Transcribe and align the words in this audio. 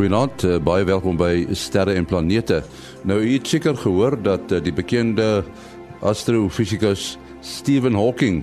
Goeienaand, 0.00 0.44
uh, 0.48 0.54
baie 0.64 0.86
welkom 0.88 1.18
by 1.20 1.42
Sterre 1.52 1.92
en 1.92 2.06
Planete. 2.08 2.62
Nou 3.04 3.18
u 3.20 3.34
het 3.34 3.50
seker 3.50 3.76
gehoor 3.76 4.14
dat 4.24 4.48
uh, 4.48 4.62
die 4.64 4.72
bekende 4.72 5.42
astrofisikus 6.00 7.18
Stephen 7.44 7.98
Hawking 8.00 8.38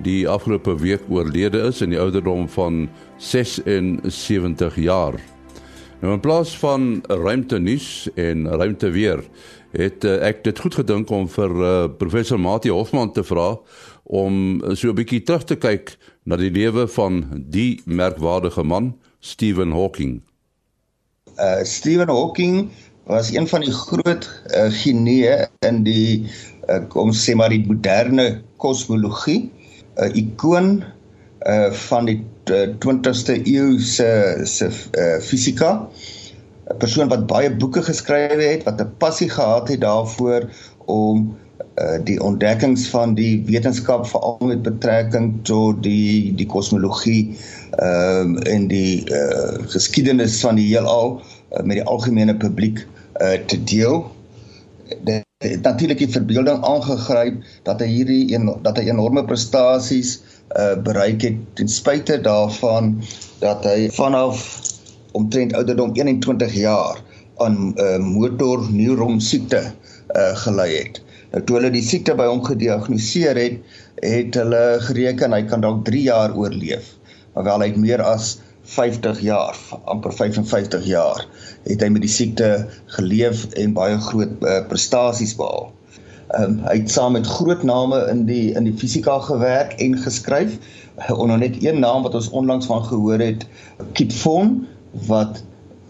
die 0.00 0.24
afgelope 0.24 0.78
week 0.80 1.04
oorlede 1.12 1.60
is 1.68 1.82
in 1.84 1.92
die 1.92 2.00
ouderdom 2.00 2.48
van 2.56 2.88
76 3.20 4.80
jaar. 4.80 5.20
Nou 6.00 6.16
in 6.16 6.24
plaas 6.24 6.56
van 6.64 7.04
ruimte 7.12 7.60
nuus 7.60 8.08
en 8.16 8.48
ruimte 8.48 8.96
weer, 8.96 9.20
het 9.76 10.08
uh, 10.08 10.16
ek 10.24 10.40
dit 10.48 10.66
goed 10.66 10.80
gedink 10.86 11.12
om 11.12 11.28
vir 11.28 11.58
professor 12.00 12.40
Mati 12.40 12.72
Hofman 12.72 13.12
te 13.12 13.28
vra 13.28 13.58
om 14.08 14.62
so 14.72 14.88
'n 14.88 15.02
bietjie 15.04 15.20
terug 15.20 15.44
te 15.44 15.60
kyk 15.60 15.98
na 16.24 16.40
die 16.40 16.54
lewe 16.54 16.88
van 16.88 17.26
die 17.36 17.82
merkwaardige 17.84 18.64
man, 18.64 18.94
Stephen 19.20 19.76
Hawking. 19.76 20.22
Uh 21.38 21.64
Stephen 21.64 22.08
Hawking 22.08 22.70
was 23.06 23.32
een 23.32 23.48
van 23.48 23.60
die 23.60 23.72
groot 23.72 24.42
uh, 24.54 24.66
genee 24.70 25.46
in 25.66 25.82
die 25.82 26.30
uh, 26.70 26.80
kom 26.88 27.12
sê 27.12 27.34
maar 27.34 27.50
die 27.52 27.64
moderne 27.66 28.42
kosmologie, 28.56 29.50
'n 29.96 30.04
uh, 30.04 30.16
ikoon 30.16 30.84
uh 31.46 31.70
van 31.88 32.06
die 32.06 32.20
20ste 32.84 33.40
eeu 33.44 33.78
se 33.78 34.40
se 34.44 34.70
uh, 34.70 35.20
fisika. 35.20 35.88
'n 36.70 36.78
Persoon 36.78 37.08
wat 37.08 37.26
baie 37.26 37.50
boeke 37.50 37.82
geskryf 37.82 38.38
het, 38.40 38.64
wat 38.64 38.80
'n 38.80 38.94
passie 38.98 39.28
gehad 39.28 39.68
het 39.68 39.80
daarvoor 39.80 40.48
om 40.86 41.34
uh 41.34 41.43
die 42.06 42.20
ontdekkings 42.22 42.86
van 42.88 43.16
die 43.18 43.42
wetenskap 43.48 44.06
veral 44.06 44.38
met 44.46 44.62
betrekking 44.62 45.32
tot 45.42 45.82
die 45.82 46.30
die 46.38 46.46
kosmologie 46.46 47.34
ehm 47.82 48.36
uh, 48.36 48.54
en 48.54 48.68
die 48.70 49.02
uh 49.10 49.58
geskiedenis 49.72 50.38
van 50.40 50.54
die 50.60 50.68
heelal 50.68 51.18
uh, 51.18 51.62
met 51.62 51.80
die 51.80 51.86
algemene 51.90 52.36
publiek 52.36 52.84
uh 53.20 53.34
te 53.50 53.58
deel. 53.64 54.04
Dit 55.02 55.24
het 55.42 55.62
natuurlik 55.66 55.98
die 55.98 56.12
verbeelding 56.14 56.62
aangegryp 56.64 57.42
dat 57.66 57.82
hy 57.82 57.88
hierdie 57.90 58.22
een 58.34 58.52
dat 58.62 58.78
hy 58.78 58.86
enorme 58.88 59.24
prestasies 59.26 60.20
uh 60.54 60.76
bereik 60.86 61.26
het 61.26 61.40
ten 61.58 61.68
spyte 61.68 62.20
daarvan 62.22 63.00
dat 63.42 63.66
hy 63.66 63.90
vanaf 63.98 64.44
omtrent 65.12 65.54
ouderdom 65.54 65.94
21 65.98 66.54
jaar 66.54 67.02
aan 67.42 67.74
uh 67.74 67.98
motor 67.98 68.62
neuron 68.70 69.20
siekte 69.20 69.64
uh 70.14 70.30
gelei 70.46 70.70
het. 70.76 71.03
Nou 71.34 71.42
toe 71.42 71.56
hulle 71.58 71.72
die 71.74 71.82
siekte 71.82 72.14
by 72.14 72.28
hom 72.30 72.44
gediagnoseer 72.46 73.38
het, 73.40 73.78
het 74.04 74.36
hulle 74.38 74.62
gereken 74.86 75.34
hy 75.34 75.40
kan 75.50 75.64
dalk 75.64 75.80
3 75.88 76.02
jaar 76.06 76.34
oorleef. 76.38 76.92
Maar 77.34 77.48
wel 77.48 77.64
hy 77.64 77.70
het 77.72 77.80
meer 77.82 78.02
as 78.06 78.36
50 78.70 79.18
jaar, 79.26 79.58
amper 79.90 80.14
55 80.14 80.86
jaar, 80.86 81.24
het 81.66 81.82
hy 81.82 81.88
met 81.90 82.04
die 82.06 82.12
siekte 82.12 82.68
geleef 82.94 83.48
en 83.58 83.74
baie 83.74 83.98
groot 84.06 84.46
uh, 84.46 84.60
prestasies 84.70 85.34
behaal. 85.40 85.72
Ehm 86.34 86.54
um, 86.54 86.54
hy 86.68 86.76
het 86.78 86.94
saam 86.94 87.18
met 87.18 87.26
groot 87.26 87.66
name 87.66 87.98
in 88.12 88.24
die 88.30 88.54
in 88.54 88.70
die 88.70 88.76
fisika 88.78 89.18
gewerk 89.26 89.74
en 89.82 89.98
geskryf. 90.06 90.54
Onder 91.10 91.38
net 91.42 91.58
een 91.62 91.82
naam 91.82 92.06
wat 92.06 92.14
ons 92.14 92.30
onlangs 92.30 92.70
van 92.70 92.86
gehoor 92.86 93.18
het, 93.18 93.42
Kip 93.98 94.14
Thorne 94.14 94.70
wat 95.10 95.42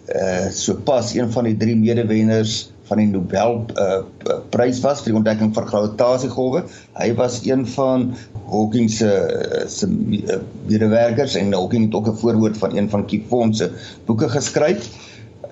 uh 0.08 0.48
so 0.52 0.80
pas 0.88 1.12
een 1.14 1.30
van 1.32 1.52
die 1.52 1.56
drie 1.56 1.76
medewenners 1.76 2.73
van 2.94 3.02
die 3.02 3.10
Nobel 3.10 3.64
uh, 3.74 4.38
prys 4.54 4.80
was 4.84 5.02
vir 5.02 5.12
die 5.12 5.18
ontdekking 5.18 5.50
van 5.56 5.66
gravitasiegolwe. 5.66 6.62
Hy 6.94 7.10
was 7.18 7.40
een 7.42 7.66
van 7.74 8.12
Hawking 8.46 8.90
se 8.92 9.10
se 9.70 9.88
medewerkers 9.90 11.34
en 11.40 11.52
Hawking 11.56 11.88
het 11.88 11.98
ook 11.98 12.12
'n 12.12 12.20
voorwoord 12.22 12.58
van 12.58 12.76
een 12.76 12.90
van 12.90 13.06
Kipon 13.06 13.54
se 13.54 13.70
boeke 14.06 14.28
geskryf. 14.28 14.86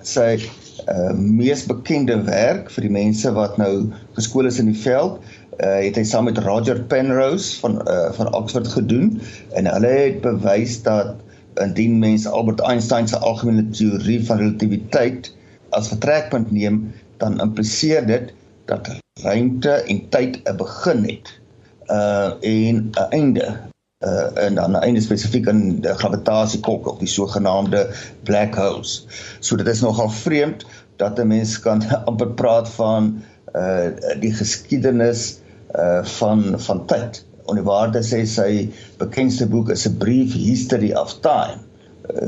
Sy 0.03 0.39
uh, 0.87 1.11
mees 1.15 1.65
bekende 1.67 2.21
werk 2.23 2.71
vir 2.71 2.87
die 2.87 2.95
mense 2.95 3.31
wat 3.35 3.57
nou 3.57 3.91
geskool 4.15 4.47
is 4.47 4.59
in 4.59 4.71
die 4.71 4.79
veld, 4.79 5.19
uh, 5.59 5.79
het 5.83 5.95
hy 5.99 6.03
saam 6.03 6.25
met 6.25 6.37
Roger 6.37 6.79
Penrose 6.87 7.59
van 7.59 7.81
uh, 7.87 8.11
van 8.15 8.33
Oxford 8.33 8.67
gedoen 8.67 9.21
en 9.55 9.67
hulle 9.67 9.93
het 9.99 10.21
bewys 10.21 10.81
dat 10.83 11.15
indien 11.61 11.99
mense 11.99 12.29
Albert 12.29 12.59
Einstein 12.59 13.07
se 13.07 13.17
algemene 13.17 13.69
teorie 13.69 14.23
van 14.25 14.37
relativiteit 14.37 15.33
as 15.73 15.89
vertrekpunt 15.89 16.51
neem, 16.53 16.93
dan 17.17 17.39
impliseer 17.41 18.05
dit 18.05 18.33
dat 18.65 18.89
ruimte 19.21 19.71
en 19.71 20.09
tyd 20.09 20.39
'n 20.43 20.55
begin 20.57 21.03
het 21.03 21.39
uh 21.87 22.31
en 22.39 22.75
'n 22.91 23.09
einde 23.09 23.47
uh 24.05 24.45
en 24.45 24.55
dan 24.55 24.71
'n 24.71 24.83
einde 24.87 25.01
spesifiek 25.01 25.45
in 25.47 25.81
die 25.81 25.93
gravitasiekolk 25.93 26.87
of 26.87 26.97
die 26.97 27.07
sogenaamde 27.07 27.89
black 28.23 28.55
holes. 28.55 29.05
So 29.39 29.55
dit 29.55 29.67
is 29.67 29.81
nogal 29.81 30.09
vreemd 30.09 30.65
dat 30.95 31.19
'n 31.19 31.27
mens 31.27 31.59
kan 31.59 31.83
amper 32.09 32.31
praat 32.31 32.69
van 32.69 33.23
uh 33.55 33.87
die 34.19 34.33
geskiedenis 34.33 35.39
uh 35.75 36.05
van 36.05 36.59
van 36.59 36.85
tyd. 36.85 37.25
Onderwaarde 37.45 37.99
sê 37.99 38.23
sy 38.25 38.71
bekendste 38.97 39.47
boek 39.47 39.69
is 39.69 39.87
'n 39.87 39.97
brief 39.97 40.33
history 40.33 40.93
of 40.93 41.19
time 41.19 41.59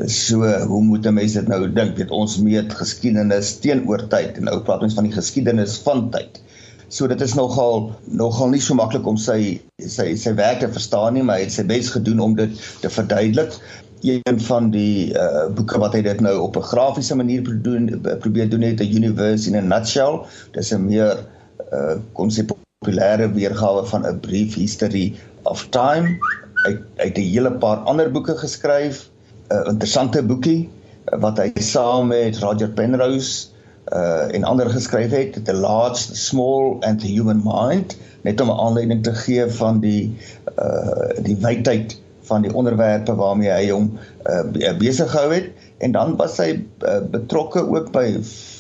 so 0.06 0.41
hoe 0.68 0.81
moet 0.81 1.06
'n 1.06 1.13
mens 1.13 1.34
dit 1.34 1.47
nou 1.47 1.72
dink? 1.73 1.97
Weet 1.97 2.12
ons 2.12 2.38
meet 2.38 2.73
geskiedenis 2.73 3.59
teenoor 3.59 4.07
tyd 4.07 4.38
en 4.38 4.44
nou 4.50 4.59
praat 4.59 4.81
ons 4.81 4.94
van 4.94 5.03
die 5.03 5.13
geskiedenis 5.13 5.78
van 5.85 6.09
tyd. 6.09 6.41
So 6.88 7.07
dit 7.07 7.22
is 7.22 7.34
nogal 7.34 7.91
nogal 8.06 8.50
nie 8.50 8.62
so 8.62 8.74
maklik 8.74 9.07
om 9.07 9.18
sy 9.18 9.62
sy 9.78 10.16
sy 10.16 10.34
werk 10.34 10.59
te 10.59 10.69
verstaan 10.69 11.13
nie 11.13 11.24
maar 11.24 11.38
hy 11.38 11.47
het 11.47 11.51
sy 11.51 11.63
bes 11.63 11.90
gedoen 11.90 12.19
om 12.19 12.35
dit 12.35 12.51
te 12.81 12.90
verduidelik. 12.90 13.57
Een 14.06 14.40
van 14.47 14.69
die 14.72 15.13
uh, 15.13 15.47
boeke 15.53 15.79
wat 15.79 15.94
hy 15.94 16.01
dit 16.01 16.22
nou 16.22 16.38
op 16.40 16.57
'n 16.57 16.69
grafiese 16.74 17.16
manier 17.16 17.41
doen 17.62 17.90
probeer 18.19 18.50
doen 18.50 18.62
het 18.62 18.81
'n 18.81 18.95
universe 18.95 19.50
in 19.50 19.56
a 19.56 19.62
nutshell. 19.62 20.25
Dis 20.53 20.74
'n 20.74 20.85
meer 20.85 21.25
uh, 21.74 21.97
kom 22.13 22.29
sê 22.29 22.45
populêre 22.45 23.34
weergawe 23.34 23.85
van 23.85 24.06
'n 24.06 24.19
brief 24.19 24.56
history 24.56 25.13
of 25.44 25.68
time. 25.69 26.18
Hy 26.66 26.78
hy 26.97 27.06
het 27.06 27.18
'n 27.18 27.31
hele 27.34 27.51
paar 27.51 27.78
ander 27.85 28.12
boeke 28.12 28.38
geskryf 28.38 29.09
uh, 29.51 29.66
interessante 29.69 30.23
boekie 30.23 30.61
uh, 30.66 31.19
wat 31.19 31.38
hy 31.41 31.51
saam 31.61 32.09
met 32.13 32.39
Roger 32.44 32.69
Penrose 32.69 33.53
uh 33.94 34.33
en 34.33 34.44
ander 34.44 34.69
geskryf 34.69 35.11
het, 35.13 35.35
The 35.45 35.53
the 35.53 36.16
Small 36.16 36.78
and 36.81 37.01
the 37.01 37.07
Human 37.07 37.44
Mind, 37.44 37.97
net 38.22 38.41
om 38.41 38.50
'n 38.50 38.59
aanleiding 38.59 39.03
te 39.03 39.13
gee 39.13 39.45
van 39.47 39.79
die 39.79 40.17
uh 40.57 41.13
die 41.22 41.38
wydheid 41.38 41.97
van 42.22 42.41
die 42.41 42.53
onderwerpe 42.53 43.16
waarmee 43.16 43.51
hy 43.51 43.69
hom 43.69 44.00
uh 44.25 44.73
besig 44.78 45.11
gehou 45.11 45.33
het 45.33 45.51
en 45.77 45.91
dan 45.91 46.16
was 46.16 46.38
hy 46.38 46.66
uh, 46.81 47.01
betrokke 47.12 47.62
ook 47.69 47.91
by 47.91 48.17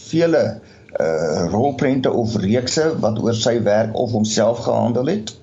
vele 0.09 0.59
uh 0.99 1.47
rolprente 1.51 2.11
of 2.11 2.35
reekse 2.35 2.99
wat 2.99 3.17
oor 3.19 3.33
sy 3.33 3.61
werk 3.63 3.95
of 3.97 4.11
homself 4.11 4.61
gehandel 4.67 5.05
het. 5.05 5.33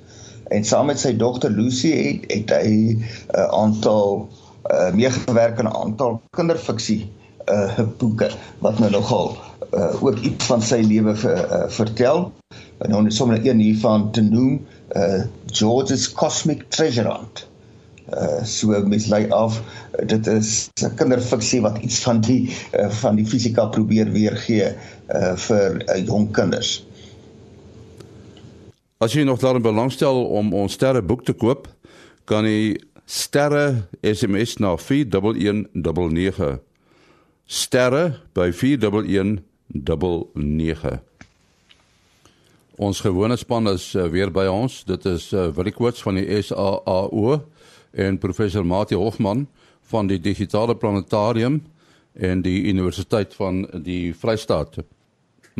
En 0.52 0.64
saam 0.64 0.86
met 0.86 1.00
sy 1.00 1.16
dogter 1.16 1.50
Lucy 1.50 1.90
het, 1.90 2.30
het 2.30 2.50
hy 2.62 2.70
'n 2.70 3.02
uh, 3.34 3.48
aantal 3.50 4.28
uh, 4.28 4.41
meegewerk 4.92 5.58
aan 5.58 5.70
'n 5.70 5.76
aantal 5.84 6.20
kinderfiksie 6.30 7.10
uh 7.50 7.78
boeke 7.98 8.30
wat 8.58 8.78
nou 8.78 8.90
nogal 8.90 9.36
uh 9.74 10.02
ook 10.02 10.18
iets 10.18 10.46
van 10.46 10.62
sy 10.62 10.82
lewe 10.86 11.14
uh, 11.14 11.30
uh, 11.32 11.64
vertel. 11.68 12.32
En 12.78 12.90
nou 12.90 13.02
net 13.02 13.14
sommer 13.14 13.46
een 13.46 13.58
hiervan 13.58 14.10
te 14.12 14.22
noem, 14.22 14.60
uh 14.96 15.22
George's 15.46 16.12
Cosmic 16.12 16.68
Treasure 16.68 17.08
Hunt. 17.08 17.48
Uh 18.12 18.44
so 18.44 18.82
mens 18.86 19.06
lei 19.06 19.30
af 19.30 19.62
dit 20.06 20.26
is 20.26 20.70
'n 20.82 20.94
kinderfiksie 20.94 21.60
wat 21.60 21.78
iets 21.78 21.98
van 22.02 22.20
die 22.20 22.56
uh, 22.78 22.90
van 22.90 23.16
die 23.16 23.26
fisika 23.26 23.66
probeer 23.66 24.10
weergee 24.10 24.74
uh 25.08 25.36
vir 25.36 25.82
uh, 25.88 26.06
jong 26.06 26.32
kinders. 26.32 26.86
As 28.98 29.12
jy 29.12 29.24
nog 29.24 29.38
daarin 29.38 29.62
belangstel 29.62 30.24
om 30.24 30.52
ons 30.54 30.72
sterre 30.72 31.02
boek 31.02 31.24
te 31.24 31.32
koop, 31.32 31.68
kan 32.24 32.44
jy 32.44 32.78
sterre 33.12 33.88
SMS 34.00 34.56
na 34.56 34.76
4119. 34.76 36.60
Sterre 37.46 38.20
by 38.32 38.52
4119. 38.52 41.00
Ons 42.76 43.00
gewone 43.04 43.36
span 43.36 43.68
is 43.68 43.94
uh, 43.94 44.08
weer 44.08 44.32
by 44.32 44.46
ons. 44.48 44.84
Dit 44.88 45.04
is 45.04 45.28
uh, 45.36 45.52
Willie 45.52 45.76
Koorts 45.76 46.00
van 46.02 46.16
die 46.16 46.40
SAAO 46.40 47.44
en 47.92 48.18
professor 48.18 48.64
Mati 48.64 48.96
Hofman 48.96 49.46
van 49.92 50.08
die 50.08 50.20
Digitale 50.20 50.74
Planetarium 50.74 51.60
en 52.16 52.42
die 52.42 52.64
Universiteit 52.72 53.34
van 53.36 53.68
die 53.84 54.14
Vrystaat. 54.16 54.80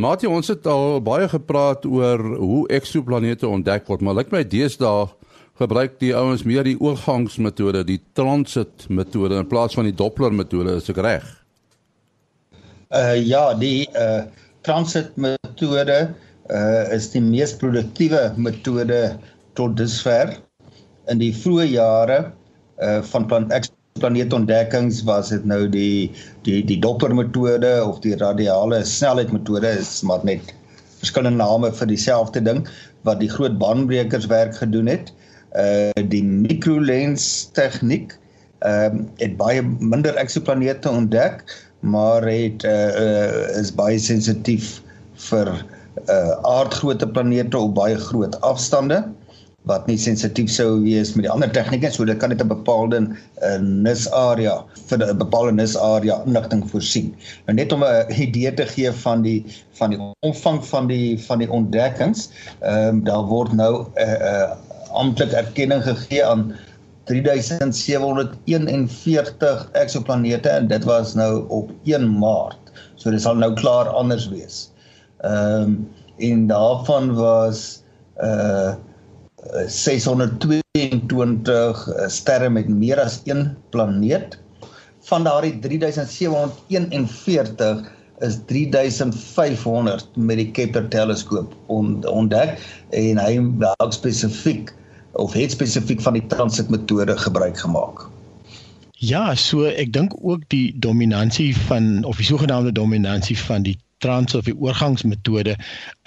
Mati, 0.01 0.27
ons 0.27 0.49
het 0.49 0.67
al 0.67 1.03
baie 1.05 1.29
gepraat 1.29 1.85
oor 1.85 2.19
hoe 2.41 2.69
eksoplanete 2.73 3.45
ontdek 3.49 3.85
word, 3.93 4.01
maar 4.01 4.17
lyk 4.17 4.33
my 4.33 4.41
deesdae 4.41 5.13
gebruik 5.63 5.99
die 6.03 6.13
ouens 6.17 6.45
meer 6.49 6.67
die 6.67 6.77
oorgangsmetode, 6.81 7.85
die 7.89 8.01
transit 8.19 8.87
metode 8.91 9.39
in 9.41 9.49
plaas 9.51 9.77
van 9.79 9.89
die 9.89 9.97
Doppler 9.97 10.35
metode, 10.35 10.77
is 10.81 10.91
ek 10.93 11.01
reg? 11.05 11.27
Uh 12.93 13.17
ja, 13.19 13.51
die 13.59 13.87
uh 13.99 14.25
transit 14.67 15.15
metode 15.21 15.99
uh 16.53 16.83
is 16.95 17.11
die 17.15 17.23
mees 17.25 17.55
produktiewe 17.59 18.31
metode 18.37 19.03
tot 19.59 19.77
dusver 19.79 20.37
in 21.11 21.23
die 21.23 21.33
vroeë 21.35 21.69
jare 21.73 22.19
uh 22.83 22.99
van 23.13 23.29
plant 23.31 23.55
eksoplaneetontdekkings 23.55 25.03
was 25.09 25.33
dit 25.35 25.47
nou 25.49 25.65
die 25.71 26.11
die 26.47 26.61
die 26.69 26.79
Doppler 26.83 27.15
metode 27.17 27.73
of 27.85 28.03
die 28.05 28.17
radiale 28.21 28.83
snelheidmetode 28.87 29.79
is 29.81 30.01
maar 30.07 30.25
net 30.29 30.55
verskillende 31.03 31.43
name 31.43 31.73
vir 31.75 31.91
dieselfde 31.91 32.43
ding 32.47 32.63
wat 33.07 33.19
die 33.23 33.31
groot 33.31 33.59
baanbrekers 33.59 34.29
werk 34.31 34.55
gedoen 34.61 34.91
het. 34.91 35.11
Uh 35.57 35.93
die 36.09 36.25
microlens 36.25 37.51
tegniek 37.53 38.17
ehm 38.63 38.97
uh, 38.97 39.05
het 39.21 39.37
baie 39.37 39.63
minder 39.63 40.17
eksoplanete 40.17 40.89
ontdek, 40.89 41.43
maar 41.81 42.23
het 42.23 42.65
uh, 42.65 42.89
uh 43.05 43.61
is 43.61 43.75
baie 43.75 43.99
sensitief 43.99 44.81
vir 45.29 45.51
uh 46.09 46.33
aardgrootte 46.49 47.09
planete 47.09 47.59
op 47.59 47.75
baie 47.75 47.99
groot 47.99 48.41
afstande 48.41 49.03
wat 49.71 49.87
nie 49.87 49.99
sensitief 50.01 50.51
sou 50.51 50.81
wees 50.83 51.13
met 51.15 51.27
die 51.27 51.31
ander 51.31 51.51
tegnieke 51.55 51.91
so 51.95 52.07
dit 52.09 52.19
kan 52.19 52.33
net 52.35 52.43
'n 52.43 52.51
bepaalde 52.51 52.99
uh, 53.07 53.59
nisarea 53.63 54.57
vir 54.89 54.99
'n 54.99 55.19
bepaalde 55.19 55.53
nisarea 55.53 56.23
inligting 56.27 56.65
voorsien. 56.71 57.15
Nou 57.47 57.55
net 57.55 57.73
om 57.73 57.85
'n 57.85 58.11
idee 58.11 58.55
te 58.55 58.67
gee 58.67 58.93
van 58.93 59.23
die 59.23 59.45
van 59.79 59.91
die 59.91 60.01
omvang 60.21 60.65
van 60.67 60.87
die 60.87 61.19
van 61.27 61.39
die 61.39 61.51
ontdekkings, 61.51 62.31
ehm 62.61 62.89
um, 62.89 63.05
daar 63.05 63.25
word 63.25 63.53
nou 63.53 63.87
'n 63.95 64.03
uh, 64.03 64.19
uh, 64.33 64.51
amptelike 64.93 65.37
erkenning 65.37 65.83
gegee 65.85 66.25
aan 66.25 66.57
3741 67.11 69.69
eksoplanete 69.73 70.49
en 70.49 70.69
dit 70.71 70.85
was 70.85 71.15
nou 71.19 71.45
op 71.49 71.71
1 71.85 72.19
Maart. 72.19 72.59
So 72.97 73.11
dit 73.11 73.23
sal 73.23 73.37
nou 73.41 73.55
klaar 73.59 73.89
anders 73.89 74.29
wees. 74.33 74.71
Ehm 75.27 75.63
um, 75.63 75.89
en 76.23 76.47
daarvan 76.47 77.15
was 77.17 77.83
uh 78.23 78.75
622 79.67 81.89
eh, 81.89 82.09
sterre 82.09 82.51
met 82.51 82.69
meer 82.69 83.01
as 83.01 83.21
een 83.25 83.57
planeet. 83.71 84.39
Van 85.03 85.25
daardie 85.25 85.59
3741 85.59 87.91
is 88.23 88.39
3500 88.47 90.07
met 90.15 90.37
die 90.39 90.51
Kepler 90.55 90.87
teleskoop 90.89 91.55
ontdek 91.67 92.55
en 92.95 93.19
hy 93.19 93.35
het 93.61 93.95
spesifiek 93.95 94.71
of 95.13 95.33
het 95.33 95.51
spesifiek 95.51 96.01
van 96.01 96.13
die 96.19 96.27
transit 96.27 96.69
metode 96.69 97.17
gebruik 97.19 97.59
gemaak. 97.59 98.09
Ja, 99.03 99.35
so 99.35 99.67
ek 99.67 99.93
dink 99.93 100.15
ook 100.23 100.45
die 100.55 100.73
dominansie 100.79 101.57
van 101.67 102.05
of 102.05 102.21
die 102.23 102.27
sogenaamde 102.29 102.73
dominansie 102.73 103.39
van 103.39 103.67
die 103.67 103.77
trans 103.99 104.35
of 104.35 104.47
die 104.47 104.55
oorgangsmetode 104.59 105.57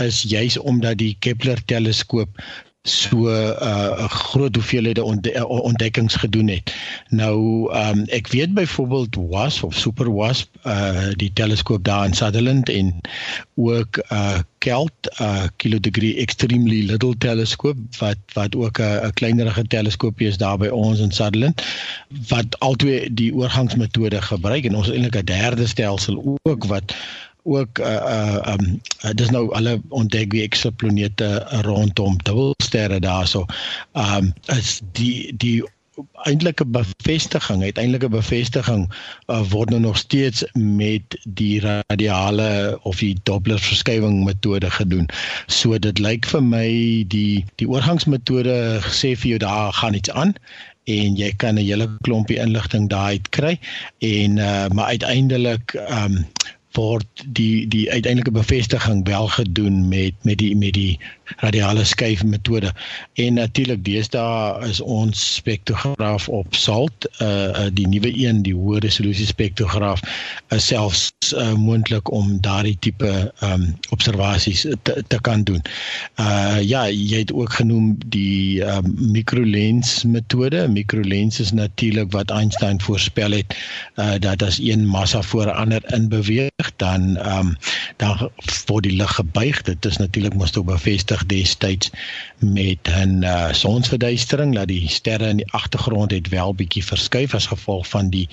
is 0.04 0.22
juis 0.24 0.58
omdat 0.58 0.98
die 0.98 1.16
Kepler 1.20 1.60
teleskoop 1.66 2.40
so 2.86 3.18
'n 3.18 3.54
uh, 3.62 4.10
groot 4.10 4.56
hoeveelhede 4.56 5.04
ontdekkings 5.48 6.16
gedoen 6.16 6.48
het. 6.48 6.74
Nou 7.10 7.74
um, 7.74 8.04
ek 8.06 8.28
weet 8.28 8.54
byvoorbeeld 8.54 9.16
WASP 9.16 9.64
of 9.64 9.74
Super 9.74 10.14
WASP 10.14 10.50
uh 10.64 11.10
die 11.18 11.32
teleskoop 11.34 11.84
daar 11.84 12.06
in 12.06 12.14
Sutherland 12.14 12.70
en 12.70 13.02
ook 13.56 13.98
uh 14.12 14.38
KELT 14.58 14.94
uh 15.22 15.44
Kilo 15.56 15.80
Degree 15.80 16.16
Extremely 16.16 16.86
Little 16.86 17.18
teleskoop 17.18 17.78
wat 17.98 18.18
wat 18.34 18.56
ook 18.56 18.80
'n 18.80 19.14
kleinerige 19.14 19.68
teleskoopie 19.68 20.28
is 20.28 20.38
daar 20.38 20.58
by 20.58 20.68
ons 20.68 21.00
in 21.00 21.12
Sutherland 21.12 21.62
wat 22.28 22.60
altyd 22.60 23.18
die 23.18 23.34
oorgangsmetode 23.34 24.22
gebruik 24.22 24.66
en 24.66 24.76
ons 24.76 24.90
eintlik 24.90 25.16
'n 25.16 25.26
derde 25.26 25.68
stelsel 25.68 26.38
ook 26.42 26.66
wat 26.66 26.94
ook 27.46 27.80
uh 27.80 27.86
uh 27.86 28.54
um 28.54 28.82
uh, 29.06 29.14
dis 29.14 29.30
nou 29.30 29.54
alle 29.54 29.78
ontdek 29.90 30.34
wie 30.34 30.42
eksoplanete 30.42 31.30
rondom 31.68 32.18
dubbelsterre 32.24 33.00
daarso. 33.00 33.46
Um 33.94 34.34
is 34.58 34.82
die 34.98 35.34
die 35.38 35.64
eintlike 36.28 36.66
bevestiging, 36.66 37.64
uiteindelike 37.64 38.10
bevestiging 38.10 38.86
uh, 39.28 39.42
word 39.50 39.70
nou 39.70 39.80
nog 39.80 39.98
steeds 39.98 40.44
met 40.54 41.18
die 41.24 41.60
radiale 41.64 42.80
of 42.84 43.00
die 43.00 43.16
Doppler 43.24 43.60
verskywing 43.60 44.24
metode 44.26 44.70
gedoen. 44.70 45.08
So 45.48 45.78
dit 45.80 46.00
lyk 46.02 46.28
vir 46.34 46.44
my 46.44 46.68
die 47.14 47.46
die 47.62 47.70
oorgangsmetode 47.70 48.58
sê 48.90 49.16
vir 49.16 49.36
jou 49.36 49.42
daar 49.46 49.74
gaan 49.80 49.98
iets 50.02 50.12
aan 50.12 50.36
en 50.86 51.16
jy 51.18 51.32
kan 51.42 51.56
'n 51.56 51.66
hele 51.66 51.88
klompie 52.06 52.38
inligting 52.38 52.90
daai 52.90 53.18
uit 53.18 53.30
kry 53.30 53.54
en 54.00 54.38
uh, 54.38 54.68
maar 54.70 54.86
uiteindelik 54.86 55.74
um 55.90 56.26
word 56.78 57.24
die 57.26 57.68
die 57.68 57.92
uiteindelike 57.92 58.32
bevestiging 58.32 59.06
wel 59.08 59.28
gedoen 59.28 59.88
met 59.88 60.14
met 60.24 60.38
die 60.38 60.56
met 60.56 60.74
die 60.74 61.00
radiale 61.38 61.84
skuif 61.84 62.24
metode. 62.24 62.72
En 63.14 63.34
natuurlik 63.34 63.84
deesdae 63.86 64.68
is 64.70 64.82
ons 64.82 65.34
spektrograaf 65.36 66.30
op 66.30 66.56
SALT, 66.56 67.08
uh 67.22 67.68
die 67.74 67.88
nuwe 67.88 68.12
een, 68.14 68.42
die 68.46 68.56
hoë 68.56 68.82
resolusie 68.86 69.28
spektrograaf, 69.28 70.02
is 70.54 70.68
selfs 70.68 71.12
uh, 71.34 71.54
moontlik 71.54 72.12
om 72.12 72.38
daardie 72.42 72.78
tipe 72.80 73.12
um 73.46 73.68
observasies 73.96 74.66
te, 74.84 75.04
te 75.08 75.20
kan 75.22 75.44
doen. 75.44 75.62
Uh 76.20 76.62
ja, 76.62 76.86
jy 76.90 77.24
het 77.26 77.34
ook 77.34 77.54
genoem 77.60 77.96
die 78.14 78.62
um 78.66 78.94
microlens 79.12 80.04
metode. 80.04 80.68
Microlens 80.68 81.40
is 81.40 81.52
natuurlik 81.52 82.12
wat 82.12 82.32
Einstein 82.32 82.82
voorspel 82.82 83.38
het 83.40 83.58
uh 83.96 84.16
dat 84.20 84.44
as 84.44 84.60
een 84.60 84.86
massa 84.86 85.22
voor 85.22 85.46
'n 85.46 85.58
ander 85.66 85.94
in 85.94 86.10
beweeg, 86.10 86.72
dan 86.76 87.18
um 87.38 87.56
dan 87.98 88.30
word 88.66 88.84
die 88.84 88.96
lig 88.96 89.16
gebuig. 89.16 89.62
Dit 89.62 89.86
is 89.86 89.98
natuurlik 89.98 90.34
mos 90.34 90.52
toe 90.52 90.64
bevestig 90.64 91.15
bevestig 91.16 91.26
destyds 91.26 91.90
met 92.40 92.80
'n 92.90 93.24
uh, 93.24 93.54
sonsverduistering 93.54 94.56
dat 94.56 94.68
die 94.68 94.90
sterre 94.90 95.28
in 95.28 95.38
die 95.38 95.52
agtergrond 95.52 96.12
het 96.12 96.30
wel 96.30 96.54
bietjie 96.54 96.84
verskuif 96.84 97.34
as 97.34 97.48
gevolg 97.48 97.88
van 97.88 98.10
die 98.10 98.28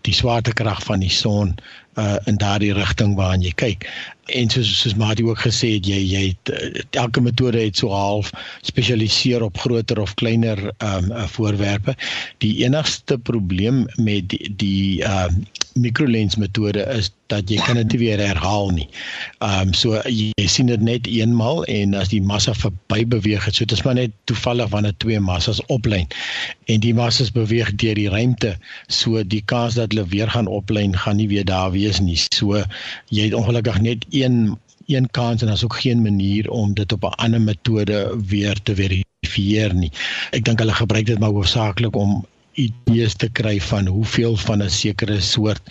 die 0.00 0.14
swaartekrag 0.14 0.82
van 0.82 1.00
die 1.00 1.10
son 1.10 1.54
uh, 1.98 2.16
in 2.24 2.36
daardie 2.36 2.72
rigting 2.72 3.16
waarna 3.16 3.44
jy 3.44 3.52
kyk. 3.52 3.88
En 4.26 4.48
soos 4.48 4.80
soos 4.80 4.94
Mati 4.94 5.24
ook 5.24 5.38
gesê 5.38 5.74
het, 5.74 5.86
jy 5.86 5.98
jy 5.98 6.22
het, 6.28 6.52
uh, 6.54 6.82
elke 6.90 7.20
metode 7.20 7.60
het 7.60 7.76
so 7.76 7.88
half 7.88 8.30
spesialiseer 8.62 9.42
op 9.42 9.58
groter 9.58 10.00
of 10.00 10.14
kleiner 10.14 10.72
um 10.78 11.12
uh, 11.12 11.26
voorwerpe. 11.26 11.96
Die 12.38 12.64
enigste 12.64 13.18
probleem 13.18 13.86
met 13.96 14.28
die 14.28 14.54
die 14.56 15.02
um 15.04 15.44
microlens 15.74 16.36
metode 16.36 16.82
is 16.96 17.10
dat 17.30 17.50
jy 17.50 17.60
kan 17.62 17.78
dit 17.78 17.92
weer 18.00 18.18
herhaal 18.18 18.70
nie. 18.74 18.88
Ehm 19.38 19.68
um, 19.70 19.74
so 19.74 20.00
jy, 20.06 20.30
jy 20.34 20.46
sien 20.50 20.70
dit 20.70 20.80
net 20.82 21.06
eenmal 21.06 21.62
en 21.70 21.94
as 21.94 22.10
die 22.12 22.22
massa 22.22 22.54
verby 22.54 23.04
beweeg 23.06 23.44
het, 23.46 23.54
so 23.54 23.64
dit 23.64 23.76
is 23.78 23.84
maar 23.86 23.98
net 23.98 24.14
toevallig 24.30 24.70
wanneer 24.72 24.96
twee 25.02 25.20
massas 25.20 25.62
oplyn 25.66 26.08
en 26.66 26.82
die 26.82 26.94
massas 26.94 27.30
beweeg 27.34 27.74
deur 27.82 27.94
die 27.98 28.08
ruimte, 28.10 28.56
so 28.88 29.22
die 29.22 29.42
kans 29.52 29.78
dat 29.78 29.94
hulle 29.94 30.08
weer 30.10 30.30
gaan 30.30 30.50
oplyn 30.50 30.96
gaan 30.96 31.20
nie 31.20 31.28
weer 31.30 31.46
daar 31.46 31.70
wees 31.76 32.00
nie. 32.00 32.18
So 32.34 32.64
jy 33.08 33.30
het 33.30 33.38
ongelukkig 33.38 33.80
net 33.86 34.06
een 34.10 34.58
een 34.90 35.10
kans 35.10 35.40
en 35.40 35.46
daar's 35.46 35.64
ook 35.64 35.80
geen 35.80 36.02
manier 36.02 36.50
om 36.50 36.74
dit 36.74 36.92
op 36.92 37.02
'n 37.04 37.14
ander 37.22 37.40
metode 37.40 38.16
weer 38.26 38.62
te 38.62 38.74
verifieer 38.74 39.74
nie. 39.74 39.92
Ek 40.30 40.44
dink 40.44 40.58
hulle 40.58 40.72
gebruik 40.72 41.06
dit 41.06 41.18
maar 41.18 41.30
hoofsaaklik 41.30 41.96
om 41.96 42.26
idees 42.58 43.14
te 43.14 43.28
kry 43.28 43.60
van 43.60 43.86
hoeveel 43.86 44.36
van 44.36 44.62
'n 44.62 44.70
sekere 44.70 45.20
soort 45.20 45.62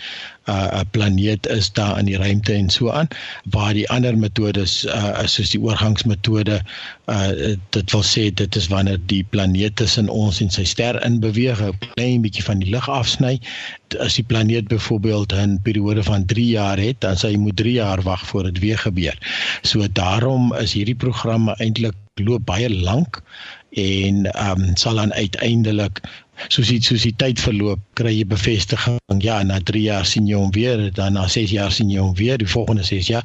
'n 0.46 0.52
uh, 0.52 0.80
planeet 0.90 1.46
is 1.46 1.72
daar 1.72 1.98
in 1.98 2.04
die 2.04 2.16
ruimte 2.16 2.52
en 2.52 2.70
so 2.70 2.90
aan 2.90 3.08
waar 3.50 3.72
die 3.72 3.88
ander 3.88 4.18
metodes 4.18 4.84
uh, 4.86 5.20
soos 5.24 5.50
die 5.50 5.60
oorgangsmetode 5.60 6.62
uh, 7.06 7.28
dit 7.76 7.92
wil 7.92 8.02
sê 8.02 8.30
dit 8.34 8.56
is 8.56 8.66
wanneer 8.72 8.98
die 9.06 9.22
planeet 9.24 9.76
tussen 9.76 10.08
ons 10.08 10.40
en 10.40 10.50
sy 10.50 10.64
ster 10.64 10.98
in 11.04 11.20
beweeg 11.20 11.60
'n 11.60 11.78
klein 11.94 12.24
bietjie 12.24 12.44
van 12.44 12.58
die 12.64 12.70
lig 12.70 12.88
afsny. 12.88 13.38
As 13.98 14.14
die 14.14 14.24
planeet 14.24 14.68
byvoorbeeld 14.68 15.32
'n 15.32 15.60
periode 15.62 16.02
van 16.02 16.26
3 16.26 16.46
jaar 16.46 16.78
het 16.78 17.00
dan 17.00 17.16
sal 17.16 17.30
jy 17.30 17.38
moet 17.38 17.56
3 17.56 17.72
jaar 17.72 18.02
wag 18.02 18.26
voor 18.26 18.42
dit 18.42 18.58
weer 18.58 18.78
gebeur. 18.78 19.16
So 19.62 19.86
daarom 19.92 20.54
is 20.54 20.72
hierdie 20.72 20.96
programme 20.98 21.54
eintlik 21.58 21.94
loop 22.14 22.46
baie 22.46 22.70
lank 22.70 23.22
en 23.70 24.26
ehm 24.26 24.60
um, 24.60 24.76
sal 24.76 24.94
dan 24.94 25.12
uiteindelik 25.12 26.00
soos 26.48 26.70
iets 26.70 26.86
soos 26.86 27.02
die 27.02 27.14
tyd 27.16 27.40
verloop 27.40 27.80
kry 27.94 28.12
jy 28.14 28.26
bevestiging 28.26 28.98
ja 29.22 29.42
na 29.42 29.60
3 29.60 29.82
jaar 29.82 30.06
sien 30.06 30.28
jy 30.28 30.38
hom 30.38 30.50
weer 30.56 30.90
dan 30.94 31.18
na 31.18 31.26
6 31.28 31.50
jaar 31.50 31.72
sien 31.72 31.90
jy 31.90 32.00
hom 32.00 32.14
weer 32.14 32.38
die 32.38 32.48
volgende 32.48 32.84
6 32.86 33.10
jaar 33.12 33.24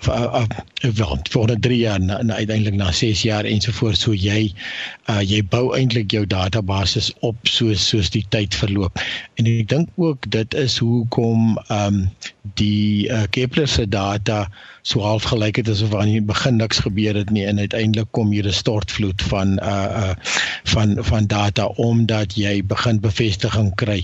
of, 0.00 0.08
of, 0.08 0.46
of 0.84 0.96
wel 0.98 1.18
volgende 1.30 1.60
3 1.68 1.78
jaar 1.78 2.00
na, 2.00 2.22
na 2.22 2.34
uiteindelik 2.34 2.74
na 2.74 2.92
6 2.92 3.22
jaar 3.22 3.44
ensovoorts 3.44 4.02
so 4.06 4.14
jy 4.14 4.52
uh, 5.08 5.20
jy 5.22 5.42
bou 5.42 5.70
eintlik 5.76 6.12
jou 6.12 6.24
database 6.26 7.02
op 7.26 7.36
soos 7.48 7.88
soos 7.88 8.10
die 8.14 8.24
tyd 8.34 8.54
verloop. 8.54 8.98
En 9.40 9.48
ek 9.50 9.68
dink 9.72 9.88
ook 9.96 10.26
dit 10.30 10.58
is 10.58 10.78
hoekom 10.82 11.54
ehm 11.68 12.02
um, 12.02 12.02
die 12.56 13.08
uh, 13.12 13.26
Kepler 13.30 13.68
se 13.68 13.84
data 13.88 14.46
so 14.88 15.02
half 15.04 15.26
gelyk 15.28 15.58
het 15.60 15.68
asof 15.68 15.92
aan 15.94 16.08
die 16.08 16.22
begin 16.24 16.56
niks 16.56 16.80
gebeur 16.84 17.16
het 17.18 17.30
nie 17.34 17.44
en 17.44 17.60
uiteindelik 17.60 18.08
kom 18.16 18.30
hier 18.32 18.46
'n 18.48 18.56
stortvloed 18.56 19.22
van 19.32 19.58
uh 19.60 19.88
uh 20.02 20.14
van 20.72 20.96
van 21.10 21.26
data 21.26 21.66
omdat 21.88 22.36
jy 22.40 22.47
begin 22.72 23.00
bevestiging 23.04 23.70
kry 23.80 24.00